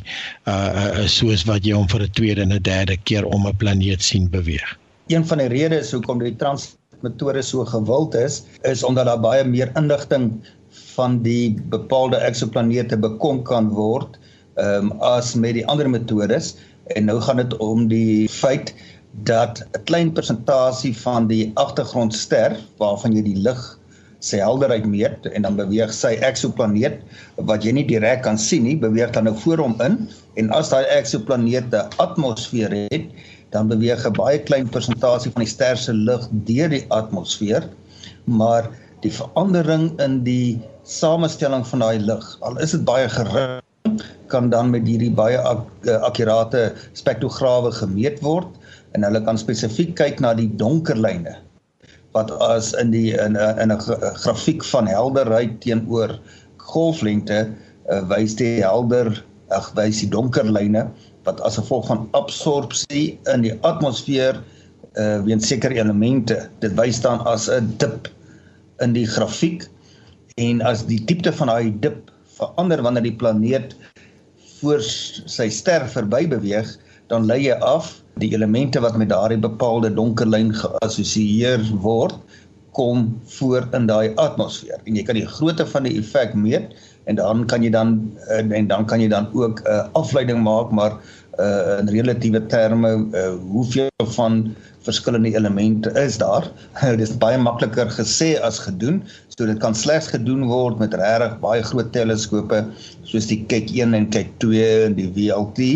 uh 0.50 0.54
uh 0.54 1.06
soos 1.10 1.44
wat 1.50 1.66
jy 1.66 1.74
hom 1.76 1.88
vir 1.92 2.06
'n 2.06 2.14
tweede 2.18 2.42
en 2.46 2.52
'n 2.52 2.62
derde 2.62 2.96
keer 3.08 3.24
om 3.24 3.46
'n 3.46 3.56
planeet 3.62 4.02
sien 4.02 4.30
beweeg. 4.30 4.68
Een 5.08 5.24
van 5.26 5.38
die 5.38 5.48
redes 5.52 5.92
hoekom 5.92 6.18
die 6.18 6.36
transmetode 6.36 7.42
so 7.42 7.64
gewild 7.64 8.14
is, 8.14 8.42
is 8.62 8.84
omdat 8.84 9.06
daar 9.06 9.20
baie 9.20 9.44
meer 9.44 9.70
inligting 9.76 10.32
van 10.94 11.22
die 11.22 11.56
bepaalde 11.70 12.16
eksoplanete 12.16 12.96
bekom 12.96 13.42
kan 13.42 13.68
word 13.68 14.18
ehm 14.54 14.90
um, 14.90 15.00
as 15.02 15.34
met 15.34 15.54
die 15.54 15.66
ander 15.66 15.88
metodes 15.90 16.54
en 16.94 17.08
nou 17.10 17.20
gaan 17.20 17.40
dit 17.42 17.56
om 17.56 17.88
die 17.88 18.28
feit 18.28 18.74
dat 19.22 19.62
'n 19.72 19.84
klein 19.84 20.12
persentasie 20.12 20.94
van 20.96 21.26
die 21.26 21.50
agtergrondster 21.54 22.56
waarvan 22.78 23.14
jy 23.16 23.22
die 23.22 23.40
lig 23.46 23.78
sy 24.24 24.40
helderheid 24.40 24.86
meet 24.88 25.28
en 25.30 25.44
dan 25.46 25.58
beweeg 25.58 25.92
sy 25.92 26.14
eksoplaneet 26.24 27.00
wat 27.50 27.64
jy 27.66 27.74
nie 27.76 27.86
direk 27.88 28.24
kan 28.24 28.38
sien 28.40 28.64
nie, 28.66 28.76
beweeg 28.80 29.12
dan 29.16 29.28
nou 29.28 29.34
voor 29.44 29.62
hom 29.62 29.76
in. 29.84 29.98
En 30.40 30.50
as 30.56 30.72
daai 30.72 30.84
eksoplaneet 30.96 31.74
'n 31.74 31.90
atmosfeer 32.02 32.72
het, 32.88 33.10
dan 33.52 33.68
beweeg 33.68 34.06
'n 34.06 34.16
baie 34.16 34.38
klein 34.38 34.68
persentasie 34.68 35.32
van 35.32 35.44
die 35.44 35.52
ster 35.52 35.76
se 35.76 35.92
lig 35.92 36.28
deur 36.48 36.68
die 36.68 36.84
atmosfeer, 36.88 37.68
maar 38.24 38.70
die 39.02 39.12
verandering 39.12 39.92
in 40.00 40.24
die 40.24 40.60
samestelling 40.84 41.66
van 41.66 41.78
daai 41.78 41.98
lig, 41.98 42.24
al 42.40 42.58
is 42.58 42.72
dit 42.72 42.84
baie 42.84 43.08
gering, 43.08 43.60
kan 44.28 44.50
dan 44.50 44.70
met 44.70 44.88
hierdie 44.88 45.12
baie 45.12 45.38
ak 45.38 45.60
eh, 45.86 46.00
akkurate 46.00 46.72
spektrograwe 46.92 47.72
gemeet 47.72 48.20
word. 48.22 48.48
En 48.94 49.02
hulle 49.02 49.20
kan 49.26 49.38
spesifiek 49.38 49.94
kyk 49.94 50.20
na 50.20 50.34
die 50.34 50.48
donker 50.56 50.96
lyne 50.96 51.43
wat 52.14 52.30
as 52.44 52.72
in 52.78 52.90
die 52.94 53.12
in 53.18 53.36
'n 53.36 53.58
in 53.62 53.72
'n 53.72 53.80
grafiek 54.22 54.64
van 54.64 54.86
helderheid 54.86 55.60
teenoor 55.60 56.18
golflengte 56.56 57.50
uh, 57.90 58.02
wys 58.08 58.36
die 58.38 58.62
helder 58.62 59.12
ag 59.50 59.72
wys 59.74 60.00
die 60.00 60.10
donker 60.10 60.44
lyne 60.44 60.86
wat 61.24 61.40
as 61.40 61.58
gevolg 61.58 61.86
van 61.86 62.08
absorpsie 62.12 63.18
in 63.32 63.42
die 63.42 63.54
atmosfeer 63.62 64.40
uh 64.94 65.18
weens 65.26 65.48
sekere 65.50 65.74
elemente. 65.74 66.48
Dit 66.62 66.76
wys 66.78 67.00
dan 67.02 67.18
as 67.26 67.48
'n 67.50 67.74
dip 67.78 68.08
in 68.80 68.92
die 68.94 69.06
grafiek 69.06 69.66
en 70.38 70.62
as 70.62 70.86
die 70.86 71.00
diepte 71.04 71.32
van 71.32 71.50
daai 71.50 71.74
dip 71.80 72.10
verander 72.38 72.82
wanneer 72.82 73.02
die 73.06 73.18
planeet 73.18 73.74
voor 74.60 74.82
sy 74.82 75.48
ster 75.50 75.86
verby 75.90 76.26
beweeg 76.30 76.76
dan 77.12 77.26
lei 77.26 77.40
jy 77.46 77.56
af 77.62 78.02
die 78.24 78.32
elemente 78.36 78.82
wat 78.84 78.96
met 79.00 79.12
daardie 79.12 79.40
bepaalde 79.42 79.92
donker 79.94 80.28
lyn 80.28 80.52
geassosieer 80.56 81.62
word 81.84 82.16
kom 82.74 83.06
voor 83.36 83.68
in 83.76 83.86
daai 83.86 84.10
atmosfeer. 84.18 84.80
En 84.82 84.96
jy 84.98 85.04
kan 85.06 85.18
die 85.18 85.28
grootte 85.30 85.66
van 85.70 85.86
die 85.86 85.94
effek 86.00 86.34
meet 86.34 86.74
en 87.06 87.20
dan 87.20 87.44
kan 87.50 87.62
jy 87.62 87.70
dan 87.70 87.94
en 88.34 88.68
dan 88.70 88.86
kan 88.90 89.02
jy 89.02 89.08
dan 89.12 89.28
ook 89.32 89.60
'n 89.62 89.70
uh, 89.70 89.84
afleiding 89.92 90.42
maak 90.42 90.70
maar 90.70 90.98
uh, 91.38 91.78
in 91.80 91.88
relatiewe 91.88 92.40
terme 92.46 92.92
uh, 93.12 93.32
hoeveel 93.50 93.90
van 94.16 94.54
verskillende 94.84 95.34
elemente 95.34 95.90
is 96.00 96.18
daar. 96.18 96.48
Dit 96.98 97.08
is 97.08 97.16
baie 97.18 97.38
makliker 97.38 97.90
gesê 97.90 98.34
as 98.40 98.58
gedoen. 98.58 99.02
So 99.34 99.46
dit 99.48 99.58
kan 99.58 99.74
slegs 99.74 100.10
gedoen 100.12 100.46
word 100.50 100.78
met 100.82 100.94
regtig 100.94 101.38
baie 101.42 101.62
groot 101.66 101.90
teleskope 101.92 102.62
soos 103.08 103.28
die 103.30 103.40
Keck 103.50 103.72
1 103.72 103.96
en 103.96 104.08
Keck 104.14 104.30
2 104.44 104.66
en 104.88 104.98
die 104.98 105.08
VLT 105.16 105.70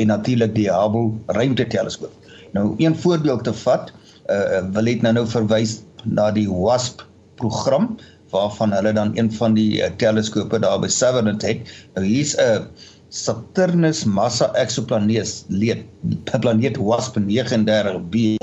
en 0.00 0.12
natuurlik 0.12 0.54
die 0.56 0.68
Hubble 0.72 1.14
ruimteteleskoop. 1.36 2.12
Nou 2.56 2.74
een 2.82 2.96
voorbeeld 2.96 3.44
te 3.46 3.54
vat, 3.62 3.92
uh, 4.28 4.60
wil 4.74 4.90
ek 4.90 5.04
nou 5.06 5.14
nou 5.20 5.26
verwys 5.30 5.80
na 6.04 6.30
die 6.34 6.48
WASP 6.50 7.06
program 7.40 7.94
waarvan 8.34 8.72
hulle 8.74 8.92
dan 8.94 9.14
een 9.18 9.30
van 9.32 9.54
die 9.54 9.80
uh, 9.80 9.90
teleskope 10.02 10.60
daar 10.62 10.80
by 10.82 10.90
Severn 10.90 11.30
het. 11.32 11.70
Nou 11.96 12.06
hier's 12.06 12.36
'n 12.36 12.40
uh, 12.40 12.88
Saturnus 13.10 14.04
massa 14.06 14.52
exoplaneet 14.54 15.44
leed 15.48 15.84
planeet 16.30 16.78
WASP 16.78 17.18
39b. 17.18 18.38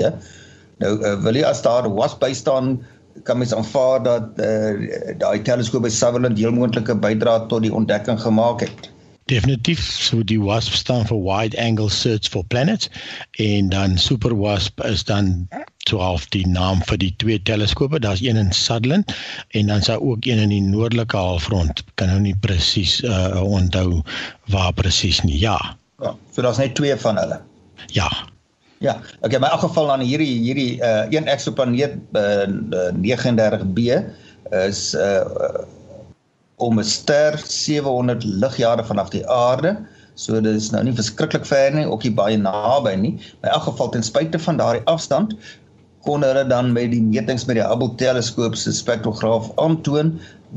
Nou 0.78 0.92
uh, 1.00 1.16
wil 1.24 1.40
jy 1.40 1.44
as 1.48 1.64
daar 1.64 1.88
WASP 1.88 2.20
by 2.22 2.32
staan 2.36 2.78
kan 3.26 3.40
mens 3.40 3.54
aanvaar 3.54 4.02
dat 4.04 4.36
uh, 4.36 5.16
daai 5.18 5.42
teleskoop 5.42 5.82
by 5.82 5.90
Sutherland 5.90 6.38
heel 6.38 6.54
moontlike 6.54 6.94
bydrae 7.02 7.48
tot 7.50 7.64
die 7.64 7.74
ontdekking 7.74 8.20
gemaak 8.20 8.62
het. 8.66 8.90
Definitief 9.28 9.80
so 9.80 10.22
die 10.24 10.38
WASP 10.40 10.76
staan 10.78 11.04
vir 11.08 11.18
Wide 11.24 11.58
Angle 11.60 11.90
Search 11.92 12.30
for 12.32 12.44
Planets 12.48 12.88
en 13.42 13.68
dan 13.68 13.98
Super 13.98 14.36
WASP 14.36 14.84
is 14.84 15.04
dan 15.04 15.48
12 15.88 16.28
die 16.34 16.44
naam 16.46 16.82
vir 16.88 17.00
die 17.00 17.12
twee 17.22 17.40
teleskope. 17.50 18.00
Daar's 18.04 18.22
een 18.24 18.36
in 18.36 18.52
Sutherland 18.52 19.12
en 19.56 19.66
dan 19.72 19.82
is 19.82 19.90
daar 19.90 20.00
ook 20.00 20.26
een 20.28 20.42
in 20.44 20.52
die 20.52 20.62
noordelike 20.62 21.16
halfrond. 21.16 21.84
Kan 21.94 22.12
nou 22.12 22.20
nie 22.20 22.36
presies 22.40 23.00
uh 23.02 23.42
onthou 23.42 24.02
waar 24.52 24.72
presies 24.72 25.22
nie. 25.24 25.38
Ja. 25.40 25.58
Ja, 25.98 26.14
so 26.34 26.42
daar's 26.42 26.60
net 26.60 26.74
twee 26.74 26.96
van 26.96 27.16
hulle. 27.18 27.40
Ja. 27.86 28.10
Ja, 28.78 29.00
okay, 29.20 29.38
maar 29.38 29.50
in 29.50 29.56
elk 29.56 29.66
geval 29.66 29.86
dan 29.86 30.00
hierdie 30.06 30.38
hierdie 30.38 30.78
uh 30.78 31.06
een 31.10 31.26
eksoplaneet 31.26 31.98
uh, 32.12 32.46
uh 32.70 32.92
39b 32.94 33.80
is 34.68 34.94
uh 34.94 35.64
om 36.56 36.78
'n 36.78 36.84
ster 36.84 37.38
700 37.46 38.24
ligjare 38.24 38.84
vanaf 38.84 39.08
die 39.08 39.26
aarde. 39.28 39.76
So 40.14 40.40
dit 40.40 40.54
is 40.54 40.70
nou 40.70 40.82
nie 40.84 40.94
verskriklik 40.94 41.46
ver 41.46 41.74
nie, 41.74 41.86
ook 41.86 42.02
nie 42.02 42.14
baie 42.14 42.36
naby 42.36 42.94
nie. 42.94 43.14
Maar 43.40 43.50
in 43.50 43.56
elk 43.56 43.62
geval 43.62 43.88
ten 43.88 44.02
spyte 44.02 44.38
van 44.38 44.56
daardie 44.56 44.82
afstand 44.84 45.34
kon 46.08 46.24
hulle 46.24 46.44
dan 46.48 46.72
met 46.72 46.88
die 46.94 47.02
metings 47.04 47.44
met 47.48 47.58
die 47.60 47.66
Hubble 47.66 47.92
teleskoop 48.00 48.56
se 48.56 48.72
spektrograaf 48.72 49.50
aantoon 49.60 50.14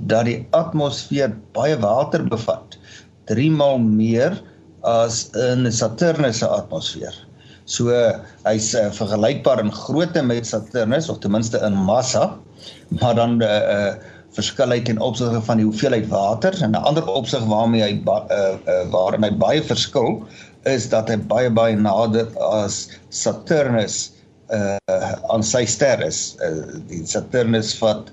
dat 0.07 0.29
die 0.29 0.37
atmosfeer 0.55 1.33
baie 1.57 1.75
water 1.83 2.23
bevat. 2.31 2.77
3 3.31 3.49
maal 3.59 3.81
meer 3.83 4.37
as 4.87 5.25
in 5.35 5.67
Saturnus 5.67 6.39
se 6.39 6.47
atmosfeer. 6.47 7.17
So 7.69 7.91
hy's 8.45 8.71
uh, 8.75 8.87
vergelykbaar 8.95 9.61
in 9.63 9.73
grootte 9.75 10.23
met 10.25 10.47
Saturnus 10.47 11.09
of 11.11 11.19
ten 11.23 11.35
minste 11.35 11.59
in 11.67 11.75
massa, 11.75 12.31
maar 13.01 13.15
dan 13.19 13.41
uh, 13.41 13.47
eh, 13.47 13.75
uh, 13.75 13.91
eh, 13.91 14.17
verskil 14.31 14.71
hy 14.71 14.79
ten 14.87 14.99
opsigte 15.03 15.41
van 15.43 15.59
die 15.59 15.67
hoeveelheid 15.67 16.07
water 16.11 16.55
en 16.63 16.71
'n 16.71 16.83
ander 16.87 17.03
opsig 17.11 17.43
waarmee 17.51 17.83
hy 17.83 17.93
uh, 18.07 18.21
uh, 18.31 18.87
waarin 18.95 19.27
hy 19.27 19.31
baie 19.35 19.63
verskil 19.63 20.21
is 20.71 20.87
dat 20.89 21.11
hy 21.11 21.17
baie 21.27 21.51
baie 21.51 21.75
nader 21.75 22.31
as 22.39 22.87
Saturnus 23.09 24.13
uh 24.51 25.10
aan 25.33 25.43
sy 25.43 25.65
ster 25.69 26.01
is. 26.05 26.35
Uh, 26.43 26.79
die 26.89 27.03
Saturnus 27.07 27.73
vat 27.79 28.11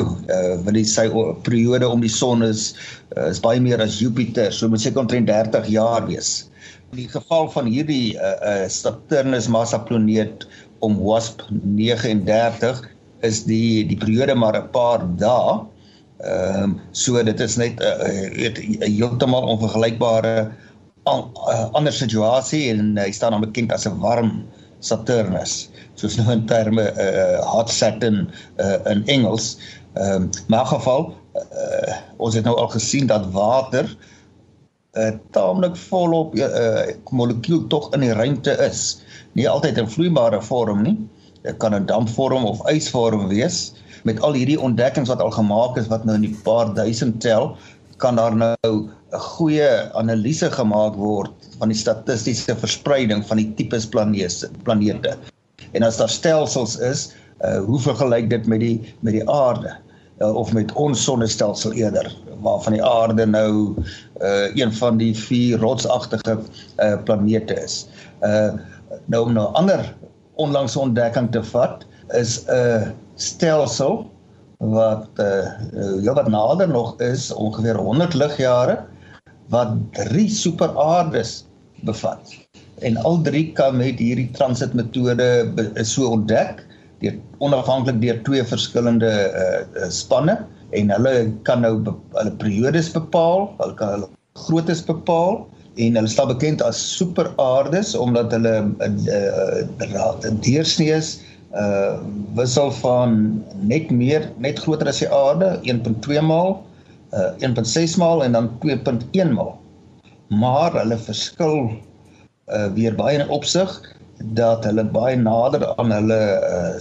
uh 0.00 0.56
wil 0.64 0.78
hy 0.78 0.84
sy 0.88 1.06
periode 1.44 1.88
om 1.88 2.00
die 2.00 2.12
son 2.12 2.44
is 2.46 2.70
uh, 3.16 3.28
is 3.28 3.40
baie 3.42 3.60
meer 3.60 3.82
as 3.84 3.98
Jupiter, 4.00 4.52
so 4.52 4.68
moet 4.68 4.82
seker 4.84 5.04
omtrent 5.04 5.28
30 5.28 5.68
jaar 5.72 6.06
wees. 6.08 6.48
In 6.90 7.02
die 7.02 7.10
geval 7.10 7.50
van 7.52 7.68
hierdie 7.70 8.16
uh, 8.16 8.36
uh 8.40 8.68
Saturnus 8.72 9.50
massa 9.52 9.78
planeet 9.78 10.46
om 10.86 10.96
WASP 11.04 11.44
39 11.50 12.80
is 13.26 13.44
die 13.44 13.84
die 13.84 13.98
periode 14.00 14.34
maar 14.34 14.56
'n 14.56 14.70
paar 14.72 15.04
dae. 15.20 15.60
Ehm 16.20 16.62
um, 16.64 16.80
so 16.92 17.22
dit 17.22 17.40
is 17.40 17.56
net 17.56 17.80
'n 17.80 17.84
uh, 17.84 18.88
heeltemal 18.88 19.48
onvergelykbare 19.56 20.50
an, 21.08 21.20
uh, 21.48 21.68
ander 21.72 21.92
situasie 21.92 22.68
en 22.72 22.96
hy 22.96 23.10
staan 23.12 23.32
dan 23.32 23.44
bekend 23.44 23.72
as 23.72 23.86
'n 23.86 24.00
warm 24.00 24.44
Saturnus 24.80 25.68
soos 26.00 26.16
nou 26.20 26.30
in 26.32 26.46
terme 26.48 26.86
uh, 26.96 27.40
hot 27.52 27.70
Saturn 27.72 28.28
uh, 28.58 28.78
in 28.92 29.04
Engels. 29.06 29.56
Ehm 29.98 30.22
um, 30.22 30.30
maar 30.48 30.66
in 30.66 30.72
geval 30.76 31.10
uh, 31.34 31.96
ons 32.16 32.34
het 32.34 32.44
nou 32.46 32.56
al 32.56 32.70
gesien 32.72 33.06
dat 33.10 33.30
water 33.34 33.88
uh, 34.92 35.10
taamlik 35.34 35.76
volop 35.76 36.34
'n 36.34 36.40
uh, 36.40 36.94
molekuul 37.10 37.66
tog 37.66 37.90
in 37.94 38.00
die 38.06 38.12
ruimte 38.12 38.56
is. 38.66 39.02
Nie 39.32 39.48
altyd 39.48 39.78
in 39.78 39.90
vloeibare 39.90 40.42
vorm 40.42 40.82
nie. 40.82 40.96
Dit 41.42 41.56
kan 41.56 41.74
'n 41.74 41.86
dampvorm 41.86 42.44
of 42.44 42.62
ysvorm 42.70 43.28
wees. 43.28 43.72
Met 44.04 44.20
al 44.20 44.32
hierdie 44.32 44.60
ontdekkings 44.60 45.08
wat 45.08 45.20
al 45.20 45.30
gemaak 45.30 45.76
is 45.76 45.86
wat 45.86 46.04
nou 46.04 46.14
in 46.16 46.28
die 46.28 46.38
paar 46.42 46.74
duisend 46.74 47.20
tel, 47.20 47.56
kan 47.96 48.16
daar 48.16 48.36
nou 48.36 48.56
'n 49.12 49.18
goeie 49.18 49.92
analise 49.92 50.50
gemaak 50.50 50.94
word 50.94 51.32
van 51.58 51.68
die 51.68 51.78
statistiese 51.78 52.56
verspreiding 52.56 53.26
van 53.26 53.36
die 53.36 53.54
tipes 53.54 53.86
planete 53.86 54.50
planete. 54.62 55.18
En 55.72 55.82
as 55.82 55.96
daar 55.96 56.08
stelsels 56.08 56.76
is, 56.78 57.14
uh, 57.44 57.60
hoe 57.64 57.80
vergelyk 57.80 58.30
dit 58.30 58.46
met 58.46 58.60
die 58.60 58.94
met 59.00 59.12
die 59.16 59.24
aarde 59.30 59.76
uh, 60.20 60.34
of 60.36 60.52
met 60.52 60.72
ons 60.72 61.04
sonnestelsel 61.04 61.72
eerder 61.72 62.10
waarvan 62.40 62.76
die 62.76 62.84
aarde 62.84 63.26
nou 63.26 63.74
uh, 64.20 64.56
een 64.56 64.72
van 64.72 65.00
die 65.00 65.12
vier 65.16 65.58
rotsagtige 65.60 66.38
uh, 66.38 66.96
planete 67.04 67.56
is. 67.62 67.86
Uh 68.20 68.52
nou 69.06 69.22
om 69.26 69.32
nou 69.32 69.46
ander 69.54 69.84
onlangs 70.42 70.74
ontdekking 70.76 71.28
te 71.30 71.42
vat 71.52 71.84
is 72.18 72.40
'n 72.50 72.90
stelsel 73.14 74.10
wat 74.58 75.08
uh 75.22 75.46
ja 76.02 76.12
wat 76.14 76.28
nader 76.28 76.68
nog 76.68 77.00
is 77.00 77.30
ongeveer 77.32 77.76
100 77.76 78.14
ligjare 78.14 78.78
wat 79.48 79.76
drie 79.92 80.28
superaardes 80.28 81.46
bevat. 81.86 82.49
En 82.86 82.96
al 82.96 83.20
drie 83.22 83.52
kan 83.56 83.76
met 83.76 84.00
hierdie 84.00 84.30
transitmetode 84.36 85.28
is 85.80 85.92
so 85.92 86.08
ontdek 86.16 86.64
deur 87.00 87.16
onafhanklik 87.44 88.00
deur 88.00 88.18
twee 88.24 88.44
verskillende 88.44 89.10
uh, 89.10 89.88
spanne. 89.92 90.38
En 90.76 90.92
hulle 90.92 91.14
kan 91.48 91.64
nou 91.64 91.74
hulle 91.84 92.34
periodes 92.40 92.90
bepaal, 92.94 93.48
hulle 93.60 93.76
kan 93.78 93.94
hulle 93.96 94.10
groottes 94.46 94.84
bepaal. 94.88 95.42
En 95.80 95.96
hulle 95.96 96.12
staan 96.12 96.30
bekend 96.32 96.62
as 96.64 96.80
superaardes 96.96 97.94
omdat 97.96 98.32
hulle 98.36 98.54
'n 98.60 98.72
uh, 99.08 99.20
uh, 99.80 99.90
uh, 99.90 100.32
deursnee 100.44 100.96
is 100.96 101.18
uh 101.50 101.98
wissel 102.38 102.70
van 102.70 103.42
net 103.66 103.90
meer 103.90 104.28
net 104.38 104.58
groter 104.62 104.86
as 104.86 105.00
die 105.02 105.08
aarde 105.10 105.48
1.2 105.66 106.20
maal 106.22 106.60
uh 107.10 107.32
1.6 107.42 107.96
maal 107.98 108.22
en 108.22 108.32
dan 108.38 108.50
2.1 108.62 109.32
maal. 109.34 109.56
Maar 110.28 110.76
hulle 110.78 110.98
verskil 110.98 111.72
uh 112.50 112.68
weer 112.74 112.94
baie 112.94 113.18
in 113.18 113.28
opsig 113.28 113.80
dat 114.36 114.64
hulle 114.64 114.84
baie 114.84 115.16
nader 115.16 115.64
aan 115.76 115.92
hulle 115.92 116.20
uh, 116.44 116.74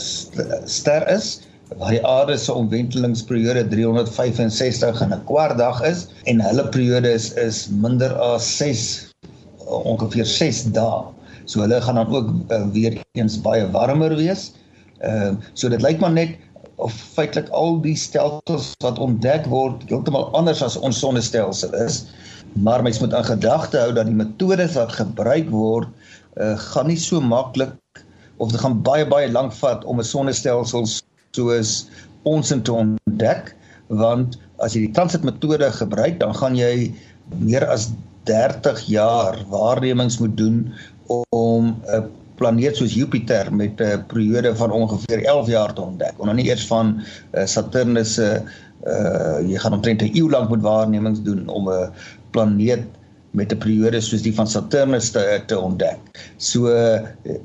ster 0.66 1.08
is 1.08 1.40
waar 1.78 1.94
die 1.94 2.06
aarde 2.06 2.38
se 2.38 2.54
omwentelingsperiode 2.54 3.68
365 3.68 5.02
en 5.02 5.14
'n 5.14 5.24
kwart 5.26 5.58
dag 5.58 5.82
is 5.82 6.08
en 6.24 6.42
hulle 6.42 6.68
periode 6.70 7.12
is, 7.12 7.34
is 7.34 7.68
minder 7.70 8.14
as 8.14 8.58
6 8.58 9.14
ongeveer 9.70 10.26
6 10.26 10.64
dae. 10.74 11.04
So 11.46 11.62
hulle 11.62 11.82
gaan 11.82 11.96
dan 11.96 12.16
ook 12.16 12.30
uh, 12.50 12.68
weer 12.74 12.98
eens 13.12 13.42
baie 13.42 13.72
warmer 13.72 14.16
wees. 14.16 14.54
Ehm 15.00 15.38
uh, 15.40 15.50
so 15.54 15.70
dit 15.70 15.82
lyk 15.82 16.00
maar 16.00 16.12
net 16.12 16.38
of 16.76 16.94
feitelik 16.94 17.50
al 17.50 17.82
die 17.82 17.96
stelsels 17.96 18.72
wat 18.84 19.00
ontdek 19.00 19.46
word 19.46 19.84
heeltemal 19.88 20.30
anders 20.34 20.64
as 20.64 20.78
ons 20.78 21.00
sonnestelsel 21.00 21.74
is. 21.86 22.06
Maar 22.54 22.82
mens 22.84 23.00
moet 23.00 23.14
aan 23.14 23.26
gedagte 23.26 23.78
hou 23.78 23.94
dat 23.94 24.06
die 24.06 24.16
metodes 24.16 24.74
wat 24.74 24.92
gebruik 24.92 25.50
word 25.50 25.88
uh, 26.38 26.58
gaan 26.58 26.88
nie 26.88 27.00
so 27.00 27.22
maklik 27.22 27.76
of 28.38 28.52
dit 28.52 28.60
gaan 28.60 28.82
baie 28.82 29.08
baie 29.08 29.32
lank 29.32 29.54
vat 29.60 29.84
om 29.86 30.00
'n 30.00 30.08
sonnestelsel 30.08 30.88
soos 31.36 31.88
ons 32.24 32.52
in 32.52 32.62
te 32.62 32.72
ontdek 32.72 33.56
want 33.88 34.38
as 34.64 34.74
jy 34.74 34.88
die 34.88 34.96
transitmetode 34.96 35.72
gebruik 35.72 36.20
dan 36.20 36.36
gaan 36.36 36.56
jy 36.56 36.94
meer 37.40 37.66
as 37.68 37.90
30 38.30 38.80
jaar 38.88 39.38
waarnemings 39.50 40.20
moet 40.20 40.38
doen 40.38 40.74
om 41.36 41.76
'n 41.86 42.08
planeet 42.40 42.78
soos 42.80 42.96
Jupiter 42.96 43.52
met 43.54 43.82
'n 43.82 44.06
periode 44.08 44.56
van 44.56 44.72
ongeveer 44.72 45.24
11 45.26 45.48
jaar 45.48 45.74
te 45.74 45.82
ontdek. 45.82 46.14
Onder 46.18 46.36
nie 46.36 46.48
eers 46.48 46.68
van 46.68 47.02
uh, 47.34 47.46
Saturnus 47.46 48.14
se 48.14 48.42
uh, 48.88 49.40
jy 49.44 49.58
gaan 49.60 49.74
omtrent 49.74 50.02
'n 50.02 50.16
eeu 50.16 50.30
lank 50.30 50.50
moet 50.50 50.62
waarnemings 50.62 51.22
doen 51.22 51.48
om 51.48 51.70
'n 51.70 51.92
planeet 52.32 52.86
met 53.32 53.54
'n 53.54 53.58
periode 53.58 54.02
soos 54.02 54.22
die 54.26 54.34
van 54.36 54.48
Saturnus 54.48 55.12
te 55.12 55.42
te 55.46 55.60
ontdek. 55.60 56.00
So 56.38 56.70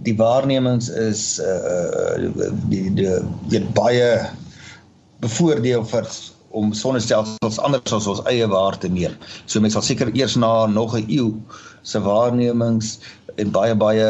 die 0.03 0.17
waarnemings 0.17 0.89
is 0.89 1.41
uh 1.41 2.31
die 2.69 2.95
die 2.95 3.19
die 3.49 3.61
baie 3.77 4.31
bevoordeel 5.21 5.85
vir 5.85 6.09
om 6.55 6.73
sonnestelsels 6.73 7.59
anders 7.59 7.93
as 7.93 8.07
ons 8.07 8.23
eie 8.31 8.47
waar 8.49 8.79
te 8.79 8.89
neem. 8.89 9.13
So 9.47 9.61
mense 9.61 9.75
sal 9.75 9.87
seker 9.89 10.13
eers 10.15 10.37
na 10.37 10.67
nog 10.67 10.97
'n 10.97 11.05
eeu 11.09 11.35
se 11.83 12.01
waarnemings 12.01 12.99
en 13.37 13.51
baie 13.51 13.75
baie 13.75 14.09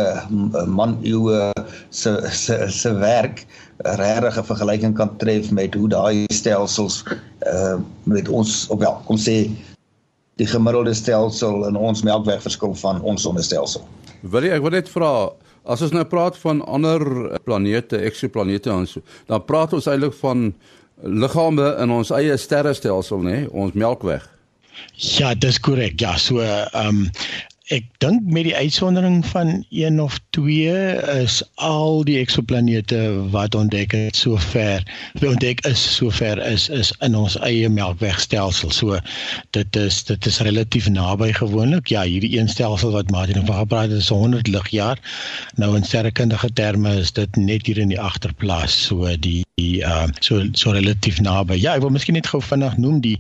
man 0.67 0.99
eeue 1.03 1.53
se 1.91 2.13
se 2.31 2.71
se 2.71 2.93
werk 2.93 3.47
regtig 3.99 4.39
'n 4.39 4.45
vergelyking 4.45 4.95
kan 4.95 5.17
tref 5.17 5.51
met 5.51 5.75
hoe 5.75 5.89
daai 5.89 6.25
stelsels 6.33 7.03
uh 7.47 7.77
met 8.05 8.29
ons 8.29 8.67
op 8.69 8.81
wel 8.81 9.01
kom 9.07 9.19
sê 9.19 9.51
die 10.41 10.49
gemiddelde 10.51 10.95
stelsel 10.95 11.67
in 11.69 11.77
ons 11.79 12.03
melkweg 12.07 12.43
verskil 12.43 12.75
van 12.81 13.01
ons 13.07 13.23
sonnestelsel. 13.23 13.85
Wil 14.23 14.49
jy 14.49 14.57
ek 14.57 14.65
wil 14.65 14.75
net 14.75 14.91
vra 14.91 15.11
as 15.65 15.83
ons 15.85 15.95
nou 15.95 16.05
praat 16.09 16.37
van 16.43 16.61
ander 16.69 17.05
planete, 17.47 18.01
eksoplanete 18.05 18.73
en 18.73 18.89
so, 18.89 19.05
dan 19.31 19.45
praat 19.47 19.73
ons 19.77 19.89
eintlik 19.89 20.17
van 20.21 20.51
liggame 21.03 21.71
in 21.83 21.93
ons 21.93 22.13
eie 22.15 22.37
sterrestelsel 22.39 23.25
nê, 23.25 23.45
nee? 23.45 23.51
ons 23.51 23.77
melkweg. 23.77 24.27
Ja, 24.99 25.33
dis 25.39 25.61
korrek. 25.63 26.01
Ja, 26.03 26.17
so 26.19 26.43
ehm 26.43 27.05
um, 27.05 27.09
Ek 27.73 27.87
dink 28.05 28.27
met 28.29 28.45
die 28.45 28.57
uitsondering 28.57 29.23
van 29.25 29.65
een 29.73 30.01
of 30.01 30.19
twee 30.37 30.73
is 31.17 31.39
al 31.55 32.03
die 32.05 32.19
eksoplanete 32.21 32.99
wat 33.33 33.55
ontdek 33.57 33.95
het 33.97 34.19
sover, 34.21 34.85
wat 35.15 35.31
ontdek 35.31 35.63
is 35.71 35.81
sover 35.95 36.43
is 36.45 36.69
is 36.69 36.91
in 37.01 37.17
ons 37.17 37.39
eie 37.41 37.71
Melkwegstelsel. 37.73 38.69
So 38.69 38.99
dit 39.57 39.77
is 39.81 40.03
dit 40.05 40.29
is 40.29 40.41
relatief 40.45 40.91
naby 40.93 41.31
gewoonlik. 41.33 41.89
Ja, 41.89 42.03
hierdie 42.05 42.35
een 42.37 42.53
stelsel 42.53 42.93
wat 42.93 43.11
Martin 43.11 43.47
van 43.47 43.57
gepraat 43.63 43.89
het 43.89 44.05
is 44.05 44.13
100 44.13 44.47
ligjaar. 44.53 45.01
Nou 45.57 45.73
in 45.77 45.89
sterrekundige 45.89 46.53
terme 46.53 46.93
is 47.01 47.17
dit 47.17 47.37
net 47.37 47.65
hier 47.67 47.81
in 47.81 47.89
die 47.89 48.01
agterplaas. 48.01 48.77
So 48.91 49.09
die 49.17 49.41
die 49.57 49.81
uh 49.81 50.05
so 50.21 50.43
so 50.53 50.77
relatief 50.77 51.21
naby. 51.21 51.57
Ja, 51.63 51.79
ek 51.79 51.85
wil 51.87 51.97
miskien 51.97 52.19
net 52.19 52.29
gou 52.29 52.43
vinnig 52.45 52.77
noem 52.77 53.01
die 53.01 53.17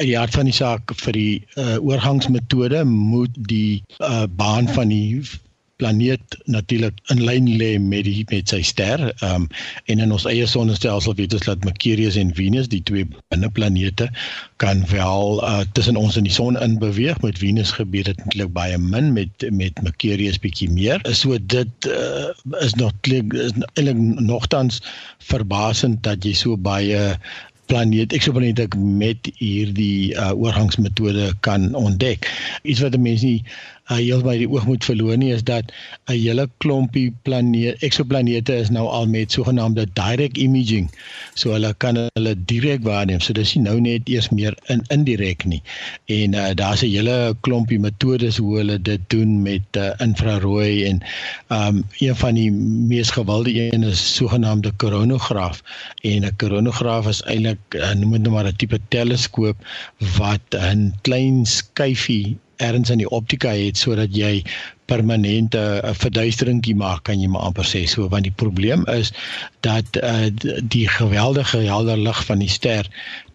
uit 0.00 0.08
die 0.08 0.18
hart 0.18 0.34
van 0.38 0.48
die 0.48 0.56
saak 0.56 0.94
vir 1.04 1.18
die 1.18 1.32
uh 1.60 1.78
oorgangsmetode 1.80 2.84
moet 2.88 3.40
die 3.48 3.82
uh 4.00 4.26
baan 4.28 4.68
van 4.68 4.88
die 4.88 5.22
planeet 5.82 6.36
natuurlik 6.44 6.98
in 7.10 7.22
lyn 7.26 7.48
lê 7.58 7.70
met 7.82 8.06
die 8.06 8.22
met 8.30 8.50
sy 8.52 8.60
ster. 8.66 9.02
Ehm 9.10 9.42
um, 9.42 9.46
en 9.90 10.02
in 10.04 10.14
ons 10.14 10.26
eie 10.30 10.46
sonnestelsel 10.46 11.16
weet 11.18 11.34
ons 11.36 11.48
dat 11.48 11.64
Mercurius 11.66 12.18
en 12.20 12.30
Venus, 12.38 12.68
die 12.70 12.82
twee 12.88 13.08
binneplanete, 13.32 14.08
kan 14.62 14.84
wel 14.92 15.40
uh, 15.42 15.62
tussen 15.74 15.98
ons 15.98 16.18
en 16.20 16.28
die 16.28 16.34
son 16.34 16.58
in 16.66 16.78
beweeg. 16.82 17.18
Met 17.26 17.40
Venus 17.42 17.74
gebeur 17.78 18.06
dit 18.10 18.22
eintlik 18.26 18.52
baie 18.54 18.78
min 18.78 19.12
met 19.16 19.46
met 19.50 19.82
Mercurius 19.82 20.38
bietjie 20.42 20.70
meer. 20.70 21.02
So 21.22 21.38
dit 21.56 21.90
uh, 21.90 22.30
is 22.62 22.76
nog 22.78 22.94
eintlik 23.02 23.98
nogtans 24.32 24.82
verbasend 25.32 26.02
dat 26.06 26.22
jy 26.24 26.36
so 26.38 26.56
baie 26.56 27.16
planeet 27.72 28.12
eksoplanete 28.12 28.66
met 28.76 29.30
hierdie 29.40 30.12
uh, 30.12 30.32
oorgangsmetode 30.36 31.30
kan 31.40 31.70
ontdek. 31.78 32.28
Iets 32.68 32.82
wat 32.84 32.98
mense 33.00 33.24
nie 33.24 33.40
uh, 33.90 33.96
heeltemal 33.96 34.38
die 34.38 34.48
oog 34.48 34.66
moet 34.68 34.84
verloor 34.86 35.16
nie 35.18 35.32
is 35.34 35.42
dat 35.48 35.72
'n 36.06 36.16
hele 36.16 36.48
klompie 36.62 37.10
planeet 37.22 37.82
eksoplanete 37.82 38.54
is 38.54 38.70
nou 38.70 38.86
al 38.86 39.06
met 39.06 39.32
sogenaamde 39.32 39.86
direct 39.92 40.36
imaging. 40.36 40.90
So 41.34 41.52
hulle 41.52 41.74
kan 41.78 41.96
hulle 41.96 42.34
direk 42.36 42.82
waarneem. 42.82 43.20
So 43.20 43.32
dis 43.32 43.54
nou 43.54 43.80
net 43.80 44.08
eers 44.08 44.28
meer 44.28 44.56
in 44.66 44.84
indirek 44.88 45.44
nie. 45.44 45.62
En 46.06 46.34
uh, 46.34 46.50
daar's 46.54 46.82
'n 46.82 46.94
hele 46.94 47.36
klompie 47.40 47.78
metodes 47.78 48.36
hoe 48.36 48.56
hulle 48.56 48.78
dit 48.82 49.00
doen 49.08 49.42
met 49.42 49.76
uh, 49.76 49.90
infrarooi 49.98 50.84
en 50.84 51.02
um 51.48 51.84
een 51.98 52.16
van 52.16 52.34
die 52.34 52.50
mees 52.92 53.10
gewilde 53.10 53.72
een 53.72 53.82
is 53.82 54.14
sogenaamde 54.14 54.72
koronograaf. 54.76 55.62
En 56.02 56.24
'n 56.24 56.36
koronograaf 56.36 57.06
is 57.06 57.22
eintlik 57.22 57.58
uh, 57.70 57.92
noem 57.92 58.12
dit 58.12 58.22
nou 58.22 58.34
maar 58.34 58.46
'n 58.46 58.56
tipe 58.56 58.78
teleskoop 58.88 59.56
wat 60.18 60.46
'n 60.50 60.94
klein 61.02 61.46
skyfie 61.46 62.38
erns 62.62 62.90
in 62.94 63.02
die 63.02 63.10
optika 63.10 63.52
het 63.56 63.80
sodat 63.80 64.14
jy 64.16 64.42
permanente 64.90 65.58
'n 65.58 65.88
uh, 65.88 65.94
verduisteringkie 66.04 66.74
maak 66.76 67.02
kan 67.08 67.20
jy 67.20 67.28
maar 67.28 67.48
amper 67.48 67.66
sê. 67.66 67.84
So 67.86 68.08
want 68.08 68.28
die 68.28 68.38
probleem 68.44 68.86
is 68.86 69.12
dat 69.60 69.96
uh, 69.96 70.28
die 70.62 70.88
geweldige 70.88 71.64
helder 71.66 71.98
lig 71.98 72.24
van 72.24 72.38
die 72.38 72.50
ster 72.50 72.88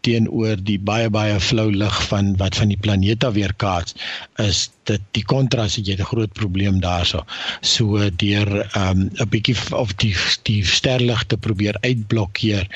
teenoor 0.07 0.63
die 0.63 0.79
baie 0.79 1.11
baie 1.13 1.39
flou 1.43 1.67
lig 1.83 1.99
van 2.07 2.33
wat 2.41 2.55
van 2.59 2.71
die 2.71 2.79
planeet 2.79 3.27
af 3.27 3.35
weerkaats 3.35 3.95
is 4.43 4.67
dit 4.87 5.03
die 5.17 5.23
kontras 5.27 5.75
het 5.75 5.87
jy 5.87 5.95
'n 5.99 6.09
groot 6.11 6.33
probleem 6.33 6.79
daarso 6.81 7.23
so. 7.61 7.99
Deur 8.23 8.49
'n 8.75 9.09
um, 9.19 9.29
bietjie 9.29 9.55
of 9.75 9.93
die 10.03 10.15
die 10.49 10.63
sterlig 10.65 11.23
te 11.27 11.37
probeer 11.37 11.75
uitblokkeer 11.81 12.67